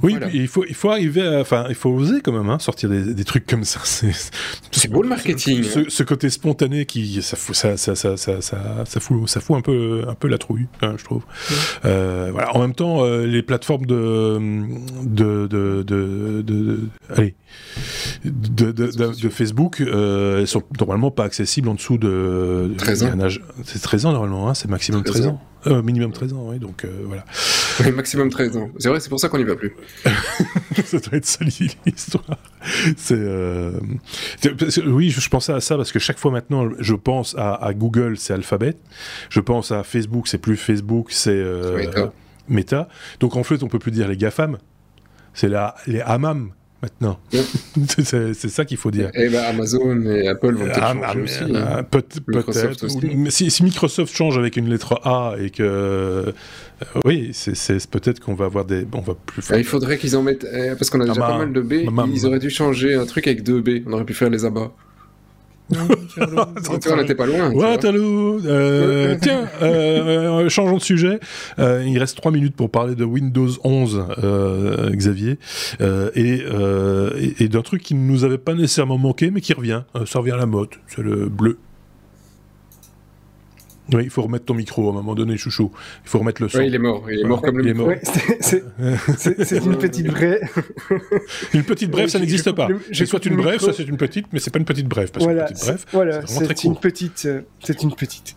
Oui, 0.00 0.16
il, 0.32 0.46
faut, 0.46 0.64
il 0.64 0.76
faut 0.76 0.90
arriver 0.90 1.26
à. 1.26 1.40
Enfin, 1.40 1.66
il 1.68 1.74
faut 1.74 1.90
oser 1.90 2.20
quand 2.20 2.30
même, 2.30 2.48
hein, 2.48 2.60
sortir 2.60 2.88
des, 2.88 3.14
des, 3.14 3.24
trucs 3.24 3.46
comme 3.46 3.64
ça. 3.64 3.80
C'est 3.84 4.88
beau 4.88 5.02
le 5.02 5.08
marketing. 5.08 5.64
Ce, 5.64 5.90
ce, 5.90 6.02
côté 6.04 6.30
spontané 6.30 6.86
qui. 6.86 7.20
Ça 7.20 7.36
fout, 7.36 7.56
ça, 7.56 7.76
ça, 7.76 7.96
ça, 7.96 8.16
ça, 8.16 8.40
ça, 8.40 9.00
fout, 9.00 9.28
ça 9.28 9.40
fout 9.40 9.56
un, 9.56 9.60
peu, 9.60 10.04
un 10.06 10.14
peu 10.14 10.28
la 10.28 10.38
trouille, 10.38 10.68
hein, 10.82 10.94
je 10.98 11.04
trouve. 11.04 11.24
Euh, 11.84 12.28
voilà. 12.30 12.54
En 12.54 12.60
même 12.60 12.74
temps, 12.74 13.04
euh, 13.04 13.26
les 13.26 13.42
plateformes 13.42 13.86
de. 13.86 14.38
de, 15.02 15.48
de, 15.48 15.82
de, 15.82 16.42
de 16.42 16.80
allez. 17.10 17.34
De, 18.24 18.70
de, 18.70 19.28
Facebook, 19.28 19.80
euh, 19.80 20.46
sont 20.46 20.62
normalement 20.78 21.10
pas 21.10 21.24
accessibles 21.24 21.68
en 21.68 21.74
dessous 21.74 21.98
de. 21.98 22.72
13 22.78 23.04
ans. 23.04 23.10
C'est 23.64 23.80
13 23.80 24.06
ans 24.06 24.12
normalement, 24.12 24.48
hein, 24.48 24.54
c'est 24.54 24.68
maximum 24.68 25.02
13 25.02 25.26
ans. 25.26 25.40
Euh, 25.66 25.82
minimum 25.82 26.12
13 26.12 26.32
ans, 26.32 26.46
oui, 26.48 26.58
donc 26.58 26.84
euh, 26.84 26.88
voilà. 27.04 27.24
Oui, 27.80 27.92
maximum 27.92 28.30
13 28.30 28.56
ans. 28.56 28.70
C'est 28.78 28.88
vrai, 28.88 29.00
c'est 29.00 29.08
pour 29.08 29.20
ça 29.20 29.28
qu'on 29.28 29.38
n'y 29.38 29.44
va 29.44 29.56
plus. 29.56 29.74
ça 30.84 30.98
doit 30.98 31.14
être 31.18 31.24
ça 31.24 31.44
l'histoire. 31.44 32.24
C'est, 32.96 33.14
euh... 33.14 33.72
Oui, 34.86 35.10
je, 35.10 35.28
pensais 35.28 35.52
à 35.52 35.60
ça 35.60 35.76
parce 35.76 35.92
que 35.92 35.98
chaque 35.98 36.18
fois 36.18 36.32
maintenant, 36.32 36.68
je 36.78 36.94
pense 36.94 37.36
à, 37.38 37.54
à 37.54 37.74
Google, 37.74 38.18
c'est 38.18 38.34
Alphabet. 38.34 38.76
Je 39.30 39.40
pense 39.40 39.70
à 39.72 39.84
Facebook, 39.84 40.28
c'est 40.28 40.38
plus 40.38 40.56
Facebook, 40.56 41.12
c'est 41.12 41.42
Meta. 41.76 42.12
Meta. 42.48 42.88
Donc 43.20 43.36
en 43.36 43.44
fait, 43.44 43.62
on 43.62 43.68
peut 43.68 43.78
plus 43.78 43.92
dire 43.92 44.08
les 44.08 44.16
GAFAM. 44.16 44.58
C'est 45.34 45.48
les 45.86 46.00
AMAM 46.00 46.52
maintenant. 46.82 47.18
c'est 48.04 48.34
ça 48.34 48.64
qu'il 48.64 48.76
faut 48.76 48.90
dire. 48.90 49.08
Et 49.14 49.26
eh 49.26 49.28
ben 49.28 49.42
Amazon 49.44 50.02
et 50.06 50.28
Apple 50.28 50.54
vont 50.54 50.64
peut-être 50.64 50.80
ah, 50.82 50.92
changer 50.92 51.18
ah, 51.18 51.22
aussi. 51.22 51.56
Hein. 51.56 51.78
Euh, 51.78 51.82
peut-être. 51.82 53.30
Si, 53.30 53.50
si, 53.50 53.62
Microsoft 53.62 54.14
change 54.14 54.36
avec 54.36 54.56
une 54.56 54.68
lettre 54.68 55.00
A 55.04 55.36
et 55.38 55.50
que 55.50 55.62
euh, 55.62 56.32
oui, 57.04 57.30
c'est 57.32 57.86
peut-être 57.88 58.20
qu'on 58.20 58.34
va 58.34 58.46
avoir 58.46 58.64
des, 58.64 58.86
on 58.92 59.00
va 59.00 59.14
plus. 59.14 59.42
il 59.56 59.64
faudrait 59.64 59.98
qu'ils 59.98 60.16
en 60.16 60.22
mettent 60.22 60.46
eh, 60.52 60.74
parce 60.76 60.90
qu'on 60.90 61.00
a 61.00 61.06
déjà 61.06 61.20
pas 61.20 61.38
mal 61.38 61.52
de 61.52 61.60
B. 61.60 61.88
Ils 62.12 62.26
auraient 62.26 62.38
dû 62.38 62.50
changer 62.50 62.94
un 62.94 63.06
truc 63.06 63.26
avec 63.26 63.42
deux 63.42 63.60
B. 63.60 63.84
On 63.86 63.92
aurait 63.92 64.04
pu 64.04 64.14
faire 64.14 64.30
les 64.30 64.44
abats. 64.44 64.72
on 65.72 66.96
n'était 66.96 67.14
pas 67.14 67.26
loin. 67.26 67.50
Waterloo. 67.50 68.40
Euh, 68.44 69.16
tiens, 69.20 69.48
euh, 69.62 70.48
changeons 70.48 70.76
de 70.76 70.82
sujet. 70.82 71.20
Euh, 71.58 71.82
il 71.86 71.98
reste 71.98 72.16
3 72.16 72.30
minutes 72.30 72.54
pour 72.54 72.70
parler 72.70 72.94
de 72.94 73.04
Windows 73.04 73.48
11, 73.64 74.04
euh, 74.22 74.90
Xavier, 74.90 75.38
euh, 75.80 76.10
et, 76.14 76.44
et, 77.18 77.44
et 77.44 77.48
d'un 77.48 77.62
truc 77.62 77.82
qui 77.82 77.94
ne 77.94 78.06
nous 78.06 78.24
avait 78.24 78.38
pas 78.38 78.54
nécessairement 78.54 78.98
manqué, 78.98 79.30
mais 79.30 79.40
qui 79.40 79.52
revient. 79.52 79.82
ça 80.06 80.18
revient 80.18 80.32
à 80.32 80.36
la 80.36 80.46
mode. 80.46 80.68
C'est 80.88 81.02
le 81.02 81.28
bleu. 81.28 81.58
Oui, 83.92 84.04
il 84.04 84.10
faut 84.10 84.22
remettre 84.22 84.44
ton 84.46 84.54
micro 84.54 84.86
à 84.88 84.90
un 84.90 84.94
moment 84.94 85.14
donné, 85.14 85.36
chouchou. 85.36 85.70
Il 86.04 86.08
faut 86.08 86.18
remettre 86.18 86.42
le 86.42 86.48
son. 86.48 86.58
Oui, 86.58 86.66
il 86.68 86.74
est 86.74 86.78
mort. 86.78 87.04
Il 87.10 87.20
est 87.20 87.24
mort 87.24 87.42
comme 87.42 87.58
le 87.58 87.72
micro. 87.72 87.90
c'est 88.40 89.64
une 89.64 89.76
petite 89.78 90.06
brève. 90.06 90.40
une 91.54 91.64
petite 91.64 91.90
brève, 91.90 92.08
ça 92.08 92.18
n'existe 92.18 92.52
pas. 92.52 92.68
C'est 92.92 93.06
soit 93.06 93.24
une 93.26 93.36
brève, 93.36 93.60
soit 93.60 93.72
c'est 93.72 93.88
une 93.88 93.96
petite, 93.96 94.26
mais 94.32 94.38
c'est 94.38 94.50
pas 94.50 94.58
une 94.58 94.64
petite 94.64 94.88
brève. 94.88 95.10
Parce 95.10 95.24
voilà, 95.24 95.42
une 95.42 95.48
petite 95.48 95.64
brève, 95.64 95.84
voilà, 95.92 96.26
c'est 96.26 96.64
une 96.64 96.76
petite. 96.76 97.26
Euh, 97.26 97.42
c'est 97.60 97.82
une 97.82 97.94
petite. 97.94 98.34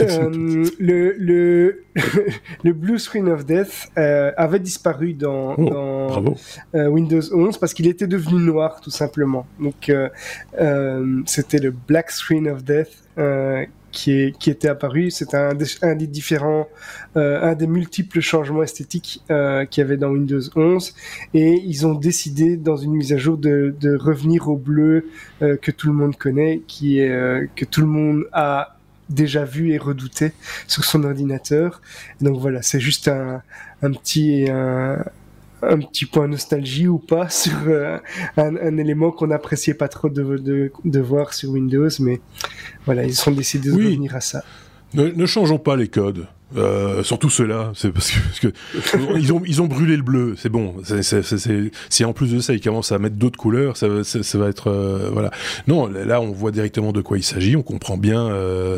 Euh, 0.00 0.30
le, 0.78 1.14
le, 1.18 1.84
le 2.64 2.72
Blue 2.72 2.98
Screen 2.98 3.28
of 3.28 3.44
Death 3.44 3.90
euh, 3.98 4.32
avait 4.36 4.58
disparu 4.58 5.14
dans, 5.14 5.54
oh, 5.56 5.64
dans 5.70 6.34
euh, 6.74 6.86
Windows 6.88 7.22
11 7.32 7.58
parce 7.58 7.74
qu'il 7.74 7.86
était 7.86 8.06
devenu 8.06 8.40
noir, 8.40 8.80
tout 8.80 8.90
simplement. 8.90 9.46
Donc, 9.60 9.92
c'était 11.26 11.58
le 11.58 11.70
Black 11.70 12.10
Screen 12.10 12.48
of 12.48 12.64
Death 12.64 13.04
qui, 13.96 14.50
était 14.50 14.68
apparu. 14.68 15.10
C'était 15.10 15.36
un, 15.36 15.94
des 15.94 16.06
différents, 16.06 16.68
euh, 17.16 17.40
un 17.42 17.54
des 17.54 17.66
multiples 17.66 18.20
changements 18.20 18.62
esthétiques 18.62 19.22
euh, 19.30 19.64
qu'il 19.64 19.80
y 19.80 19.84
avait 19.84 19.96
dans 19.96 20.10
Windows 20.10 20.40
11. 20.54 20.94
Et 21.32 21.54
ils 21.64 21.86
ont 21.86 21.94
décidé, 21.94 22.56
dans 22.56 22.76
une 22.76 22.92
mise 22.92 23.12
à 23.12 23.16
jour, 23.16 23.38
de, 23.38 23.74
revenir 23.96 24.48
au 24.48 24.56
bleu 24.56 25.08
euh, 25.42 25.56
que 25.56 25.70
tout 25.70 25.86
le 25.86 25.94
monde 25.94 26.16
connaît, 26.16 26.60
qui 26.66 27.00
euh, 27.00 27.46
que 27.56 27.64
tout 27.64 27.80
le 27.80 27.86
monde 27.86 28.24
a 28.32 28.76
déjà 29.08 29.44
vu 29.44 29.72
et 29.72 29.78
redouté 29.78 30.32
sur 30.66 30.84
son 30.84 31.04
ordinateur. 31.04 31.80
Donc 32.20 32.38
voilà, 32.38 32.60
c'est 32.62 32.80
juste 32.80 33.08
un, 33.08 33.42
petit 33.80 34.46
un 35.62 35.78
petit 35.78 36.04
point 36.06 36.28
nostalgie 36.28 36.88
ou 36.88 36.98
pas 36.98 37.28
sur 37.30 37.56
euh, 37.66 37.98
un, 38.36 38.56
un, 38.56 38.76
élément 38.76 39.10
qu'on 39.10 39.28
n'appréciait 39.28 39.74
pas 39.74 39.88
trop 39.88 40.08
de, 40.08 40.36
de, 40.36 40.72
de, 40.84 41.00
voir 41.00 41.34
sur 41.34 41.50
Windows, 41.50 41.88
mais 42.00 42.20
voilà, 42.84 43.04
ils 43.04 43.14
sont 43.14 43.30
décidés 43.30 43.70
de 43.70 43.74
revenir 43.74 44.14
à 44.14 44.20
ça. 44.20 44.44
Ne, 44.94 45.08
ne, 45.08 45.26
changeons 45.26 45.58
pas 45.58 45.76
les 45.76 45.88
codes. 45.88 46.26
Euh, 46.56 47.02
surtout 47.02 47.28
ceux-là, 47.28 47.72
c'est 47.74 47.90
parce 47.90 48.12
que, 48.12 48.18
parce 48.28 48.40
que 48.40 48.48
ils 49.18 49.32
ont 49.32 49.42
ils 49.44 49.60
ont 49.60 49.66
brûlé 49.66 49.96
le 49.96 50.02
bleu, 50.04 50.34
c'est 50.38 50.48
bon. 50.48 50.76
Si 51.90 52.04
en 52.04 52.12
plus 52.12 52.32
de 52.32 52.38
ça 52.38 52.54
ils 52.54 52.60
commencent 52.60 52.92
à 52.92 53.00
mettre 53.00 53.16
d'autres 53.16 53.38
couleurs, 53.38 53.76
ça, 53.76 54.04
ça, 54.04 54.22
ça, 54.22 54.38
va 54.38 54.48
être 54.48 54.68
euh, 54.68 55.10
voilà. 55.12 55.32
Non, 55.66 55.88
là 55.88 56.20
on 56.20 56.30
voit 56.30 56.52
directement 56.52 56.92
de 56.92 57.00
quoi 57.00 57.18
il 57.18 57.24
s'agit, 57.24 57.56
on 57.56 57.62
comprend 57.62 57.96
bien. 57.96 58.30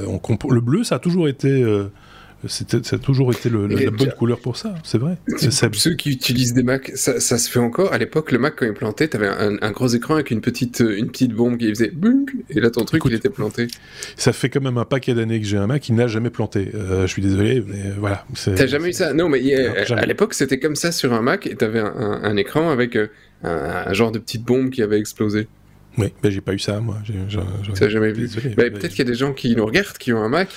On 0.07 0.19
comp 0.19 0.45
le 0.51 0.63
bleu, 0.63 0.83
ça 0.83 0.95
a 0.95 0.99
toujours 0.99 1.29
été 1.29 1.63
ça 2.47 2.65
a 2.93 2.99
toujours 2.99 3.33
été 3.33 3.49
le, 3.49 3.67
la, 3.67 3.85
la 3.85 3.91
bonne 3.91 4.13
couleur 4.13 4.39
pour 4.39 4.57
ça, 4.57 4.75
c'est 4.85 4.99
vrai. 4.99 5.17
Ceux 5.39 5.95
qui 5.95 6.11
utilisent 6.11 6.55
des 6.55 6.63
Macs, 6.63 6.93
ça, 6.95 7.19
ça 7.19 7.37
se 7.39 7.51
fait 7.51 7.59
encore. 7.59 7.93
À 7.93 7.99
l'époque, 7.99 8.31
le 8.31 8.39
Mac, 8.39 8.55
quand 8.57 8.67
il 8.67 8.73
plantait, 8.75 9.09
t'avais 9.09 9.27
un, 9.27 9.57
un 9.61 9.71
gros 9.73 9.89
écran 9.89 10.15
avec 10.15 10.31
une 10.31 10.41
petite, 10.41 10.81
une 10.81 11.09
petite 11.09 11.33
bombe 11.33 11.59
qui 11.59 11.69
faisait 11.69 11.91
bunk, 11.91 12.31
et 12.51 12.61
là 12.61 12.71
ton 12.71 12.85
truc, 12.85 13.01
Écoute, 13.01 13.13
il 13.13 13.17
était 13.17 13.29
planté. 13.29 13.67
Ça 14.17 14.33
fait 14.33 14.49
quand 14.51 14.61
même 14.61 14.79
un 14.79 14.85
paquet 14.85 15.15
d'années 15.15 15.41
que 15.41 15.47
j'ai 15.47 15.57
un 15.57 15.67
Mac 15.67 15.83
qui 15.83 15.93
n'a 15.93 16.07
jamais 16.07 16.31
planté. 16.31 16.71
Euh, 16.75 17.03
je 17.03 17.07
suis 17.09 17.23
désolé, 17.23 17.65
mais 17.67 17.91
voilà. 17.99 18.25
T'as 18.45 18.67
jamais 18.67 18.91
eu 18.91 18.93
ça? 18.93 19.13
Non, 19.15 19.29
mais 19.29 19.41
non, 19.41 19.97
à 19.97 20.07
l'époque, 20.07 20.35
c'était 20.35 20.59
comme 20.59 20.77
ça 20.77 20.93
sur 20.93 21.13
un 21.13 21.23
Mac, 21.23 21.47
et 21.47 21.57
t'avais 21.57 21.81
un, 21.81 21.87
un, 21.97 22.23
un 22.23 22.37
écran 22.37 22.71
avec 22.71 22.97
euh, 22.97 23.09
un, 23.43 23.85
un 23.87 23.93
genre 23.93 24.13
de 24.13 24.19
petite 24.19 24.45
bombe 24.45 24.71
qui 24.71 24.83
avait 24.83 24.99
explosé. 24.99 25.49
Oui, 25.99 26.13
ben 26.23 26.31
j'ai 26.31 26.41
pas 26.41 26.55
eu 26.55 26.59
ça, 26.59 26.81
moi. 26.81 26.99
J'ai 27.05 27.91
jamais 27.91 28.13
vu. 28.13 28.29
Ben, 28.57 28.73
Peut-être 28.73 28.91
qu'il 28.91 28.99
y 28.99 29.03
a 29.03 29.11
des 29.11 29.15
gens 29.15 29.33
qui 29.33 29.55
nous 29.57 29.67
regardent, 29.67 29.99
qui 29.99 30.13
ont 30.13 30.23
un 30.23 30.29
Mac. 30.29 30.49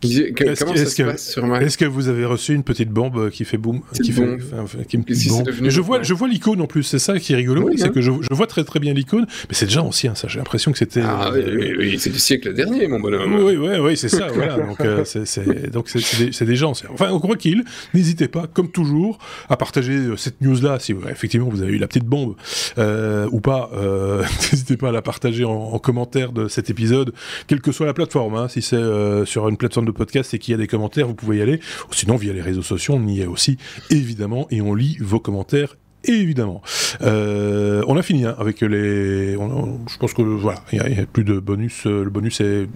Qui... 0.00 0.32
Que, 0.34 0.44
est 0.44 0.58
comment 0.58 0.76
ça 0.76 0.86
se 0.86 1.02
passe 1.02 1.30
sur 1.30 1.46
Mac 1.46 1.62
Est-ce 1.62 1.78
que 1.78 1.84
vous 1.84 2.08
avez 2.08 2.24
reçu 2.24 2.54
une 2.54 2.62
petite 2.62 2.90
bombe 2.90 3.30
qui 3.30 3.44
fait 3.44 3.56
boum 3.56 3.80
qui 4.02 4.12
fait, 4.12 4.38
enfin, 4.58 4.78
qui, 4.86 4.98
bon. 4.98 5.44
Je 5.62 5.80
vois, 5.80 6.02
je 6.02 6.14
vois 6.14 6.28
l'icône 6.28 6.60
en 6.60 6.66
plus. 6.66 6.82
C'est 6.82 6.98
ça 6.98 7.18
qui 7.18 7.32
est 7.32 7.36
rigolo, 7.36 7.62
oui, 7.62 7.74
c'est 7.78 7.86
hein. 7.86 7.88
que 7.88 8.00
je, 8.00 8.10
je, 8.20 8.34
vois 8.34 8.46
très 8.46 8.64
très 8.64 8.80
bien 8.80 8.92
l'icône, 8.92 9.26
mais 9.48 9.54
c'est 9.54 9.66
déjà 9.66 9.82
ancien. 9.82 10.14
Ça, 10.14 10.28
j'ai 10.28 10.38
l'impression 10.38 10.72
que 10.72 10.78
c'était. 10.78 11.02
Ah 11.02 11.30
oui, 11.32 11.42
oui, 11.46 11.74
oui 11.76 11.96
c'est 11.98 12.10
du 12.10 12.18
siècle 12.18 12.52
dernier, 12.54 12.86
mon 12.86 13.00
bonhomme. 13.00 13.34
Oui, 13.34 13.56
oui, 13.56 13.78
oui, 13.80 13.96
c'est 13.96 14.08
ça. 14.08 14.28
voilà. 14.28 14.58
Donc 14.66 14.80
euh, 14.80 15.04
c'est 15.04 15.70
donc 15.70 15.88
c'est 15.88 16.44
déjà 16.44 16.68
ancien. 16.68 16.88
Enfin, 16.92 17.10
on 17.10 17.20
croit 17.20 17.36
qu'il. 17.36 17.64
N'hésitez 17.92 18.28
pas, 18.28 18.46
comme 18.46 18.70
toujours, 18.70 19.18
à 19.48 19.56
partager 19.56 19.98
cette 20.16 20.40
news 20.40 20.60
là. 20.60 20.78
Si 20.78 20.94
effectivement 21.10 21.48
vous 21.48 21.62
avez 21.62 21.72
eu 21.72 21.78
la 21.78 21.86
petite 21.86 22.04
bombe 22.04 22.34
euh, 22.78 23.28
ou 23.30 23.40
pas, 23.40 23.70
euh, 23.74 24.22
n'hésitez 24.52 24.76
pas 24.76 24.83
à 24.88 24.92
la 24.92 25.02
partager 25.02 25.44
en 25.44 25.54
en, 25.54 25.78
commentaire 25.78 26.32
de 26.32 26.48
cet 26.48 26.70
épisode, 26.70 27.12
quelle 27.46 27.60
que 27.60 27.72
soit 27.72 27.86
la 27.86 27.94
plateforme. 27.94 28.34
Hein, 28.34 28.48
si 28.48 28.62
c'est 28.62 28.76
euh, 28.76 29.24
sur 29.24 29.48
une 29.48 29.56
plateforme 29.56 29.86
de 29.86 29.92
podcast 29.92 30.34
et 30.34 30.38
qu'il 30.38 30.52
y 30.52 30.54
a 30.54 30.58
des 30.58 30.66
commentaires, 30.66 31.06
vous 31.06 31.14
pouvez 31.14 31.38
y 31.38 31.42
aller. 31.42 31.60
Sinon, 31.90 32.16
via 32.16 32.32
les 32.32 32.42
réseaux 32.42 32.62
sociaux, 32.62 32.94
on 32.94 33.06
y 33.06 33.20
est 33.20 33.26
aussi, 33.26 33.58
évidemment, 33.90 34.46
et 34.50 34.60
on 34.60 34.74
lit 34.74 34.96
vos 35.00 35.20
commentaires 35.20 35.76
évidemment. 36.06 36.60
Euh, 37.00 37.82
on 37.88 37.96
a 37.96 38.02
fini 38.02 38.26
hein, 38.26 38.34
avec 38.38 38.60
les. 38.60 39.36
On, 39.38 39.44
on, 39.44 39.88
je 39.88 39.96
pense 39.96 40.12
que 40.12 40.20
voilà, 40.20 40.62
il 40.70 40.82
n'y 40.82 40.98
a, 40.98 41.06
plus 41.06 41.24
de 41.24 41.38
bonus. 41.38 41.86
Euh, 41.86 42.04
le 42.04 42.10
bonus 42.10 42.42
est. 42.42 42.68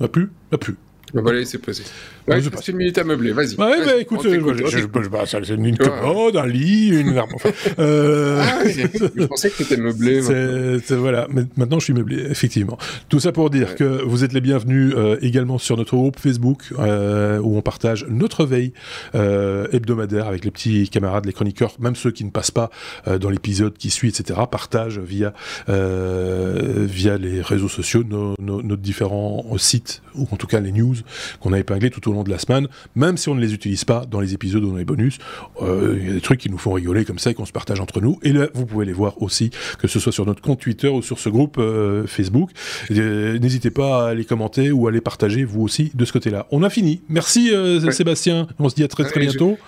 A 0.00 0.08
plus 0.08 0.30
plus. 0.60 0.76
Bah 1.14 1.20
voilà, 1.22 1.44
c'est 1.44 1.58
posé. 1.58 1.84
Ouais, 2.26 2.40
c'est 2.40 2.72
une 2.72 2.78
minute 2.78 2.96
à 2.96 3.04
meubler, 3.04 3.32
vas-y. 3.32 3.54
Ouais, 3.56 3.80
vas 3.80 3.84
bah 3.84 3.96
écoute, 4.00 4.24
euh, 4.24 4.40
je, 4.56 4.64
je, 4.64 4.78
je, 4.78 4.86
bah, 4.86 5.24
c'est 5.26 5.48
une 5.50 5.76
commode, 5.76 6.36
un 6.36 6.46
lit, 6.46 6.88
une 6.88 7.18
arme. 7.18 7.30
Enfin, 7.34 7.50
euh... 7.78 8.42
ah, 8.42 8.66
je 8.66 9.26
pensais 9.26 9.50
que 9.50 9.56
tu 9.56 9.62
étais 9.64 9.76
meublé. 9.76 10.22
C'est, 10.22 10.96
voilà, 10.96 11.26
mais 11.30 11.42
maintenant 11.58 11.78
je 11.78 11.84
suis 11.84 11.92
meublé, 11.92 12.24
effectivement. 12.30 12.78
Tout 13.10 13.20
ça 13.20 13.30
pour 13.32 13.50
dire 13.50 13.68
ouais. 13.68 13.74
que 13.74 14.02
vous 14.02 14.24
êtes 14.24 14.32
les 14.32 14.40
bienvenus 14.40 14.94
euh, 14.96 15.18
également 15.20 15.58
sur 15.58 15.76
notre 15.76 15.96
groupe 15.96 16.18
Facebook 16.18 16.62
euh, 16.78 17.40
où 17.40 17.58
on 17.58 17.62
partage 17.62 18.06
notre 18.08 18.46
veille 18.46 18.72
hebdomadaire 19.12 20.26
avec 20.26 20.46
les 20.46 20.50
petits 20.50 20.88
camarades, 20.88 21.26
les 21.26 21.32
chroniqueurs, 21.34 21.74
même 21.78 21.94
ceux 21.94 22.10
qui 22.10 22.24
ne 22.24 22.30
passent 22.30 22.50
pas 22.50 22.70
dans 23.06 23.28
l'épisode 23.28 23.76
qui 23.76 23.90
suit, 23.90 24.08
etc. 24.08 24.40
Partagent 24.50 24.98
via 24.98 25.34
via 25.68 27.18
les 27.18 27.42
réseaux 27.42 27.68
sociaux 27.68 28.02
nos, 28.02 28.34
nos, 28.38 28.62
nos 28.62 28.76
différents 28.76 29.44
sites 29.58 30.02
ou 30.14 30.26
en 30.30 30.36
tout 30.36 30.46
cas 30.46 30.60
les 30.60 30.72
news 30.72 30.94
qu'on 31.40 31.52
a 31.52 31.58
épinglés 31.58 31.90
tout 31.90 32.08
au 32.08 32.13
au 32.13 32.13
long 32.14 32.22
de 32.22 32.30
la 32.30 32.38
semaine, 32.38 32.68
même 32.94 33.16
si 33.16 33.28
on 33.28 33.34
ne 33.34 33.40
les 33.40 33.52
utilise 33.52 33.84
pas 33.84 34.06
dans 34.06 34.20
les 34.20 34.34
épisodes 34.34 34.64
ou 34.64 34.70
dans 34.70 34.76
les 34.76 34.84
bonus. 34.84 35.18
Euh, 35.60 35.98
il 36.00 36.06
y 36.06 36.10
a 36.10 36.14
des 36.14 36.20
trucs 36.20 36.40
qui 36.40 36.50
nous 36.50 36.58
font 36.58 36.72
rigoler 36.72 37.04
comme 37.04 37.18
ça 37.18 37.30
et 37.30 37.34
qu'on 37.34 37.44
se 37.44 37.52
partage 37.52 37.80
entre 37.80 38.00
nous. 38.00 38.18
Et 38.22 38.32
là, 38.32 38.48
vous 38.54 38.66
pouvez 38.66 38.86
les 38.86 38.92
voir 38.92 39.20
aussi, 39.22 39.50
que 39.78 39.88
ce 39.88 40.00
soit 40.00 40.12
sur 40.12 40.26
notre 40.26 40.40
compte 40.40 40.60
Twitter 40.60 40.88
ou 40.88 41.02
sur 41.02 41.18
ce 41.18 41.28
groupe 41.28 41.56
euh, 41.58 42.06
Facebook. 42.06 42.50
N'hésitez 42.90 43.70
pas 43.70 44.08
à 44.08 44.14
les 44.14 44.24
commenter 44.24 44.70
ou 44.72 44.88
à 44.88 44.90
les 44.90 45.00
partager, 45.00 45.44
vous 45.44 45.62
aussi, 45.62 45.90
de 45.94 46.04
ce 46.04 46.12
côté-là. 46.12 46.46
On 46.50 46.62
a 46.62 46.70
fini. 46.70 47.02
Merci 47.08 47.52
Sébastien. 47.90 48.46
On 48.58 48.68
se 48.68 48.74
dit 48.74 48.84
à 48.84 48.88
très 48.88 49.04
très 49.04 49.20
bientôt. 49.20 49.58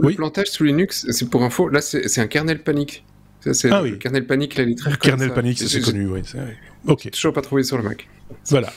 Le 0.00 0.14
plantage 0.14 0.48
sous 0.48 0.64
Linux, 0.64 1.06
c'est 1.10 1.28
pour 1.28 1.42
info, 1.42 1.68
là 1.68 1.80
c'est 1.80 2.20
un 2.20 2.26
kernel 2.26 2.62
panique. 2.62 3.04
Ah, 3.70 3.82
oui. 3.82 3.98
kernel 3.98 4.26
panique, 4.26 4.58
est 4.58 4.74
très 4.74 4.96
Kernel 4.96 5.32
panique, 5.32 5.58
c'est 5.58 5.80
connu, 5.80 6.06
oui. 6.06 6.22
Ok. 6.86 7.10
Toujours 7.10 7.32
pas 7.32 7.42
trouvé 7.42 7.62
sur 7.62 7.76
le 7.76 7.82
Mac. 7.82 8.08
Voilà. 8.48 8.72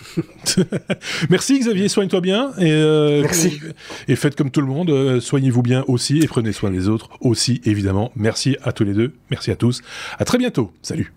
Merci 1.29 1.59
Xavier, 1.59 1.87
soigne-toi 1.87 2.21
bien 2.21 2.51
et, 2.57 2.71
euh, 2.71 3.21
Merci. 3.21 3.59
et 4.07 4.15
faites 4.15 4.35
comme 4.35 4.51
tout 4.51 4.61
le 4.61 4.67
monde, 4.67 4.89
euh, 4.89 5.19
soignez-vous 5.19 5.61
bien 5.61 5.83
aussi 5.87 6.19
et 6.19 6.27
prenez 6.27 6.51
soin 6.51 6.71
des 6.71 6.89
autres 6.89 7.09
aussi 7.21 7.61
évidemment. 7.65 8.11
Merci 8.15 8.57
à 8.63 8.71
tous 8.71 8.83
les 8.83 8.93
deux, 8.93 9.13
merci 9.29 9.51
à 9.51 9.55
tous. 9.55 9.81
À 10.19 10.25
très 10.25 10.37
bientôt. 10.37 10.71
Salut. 10.81 11.13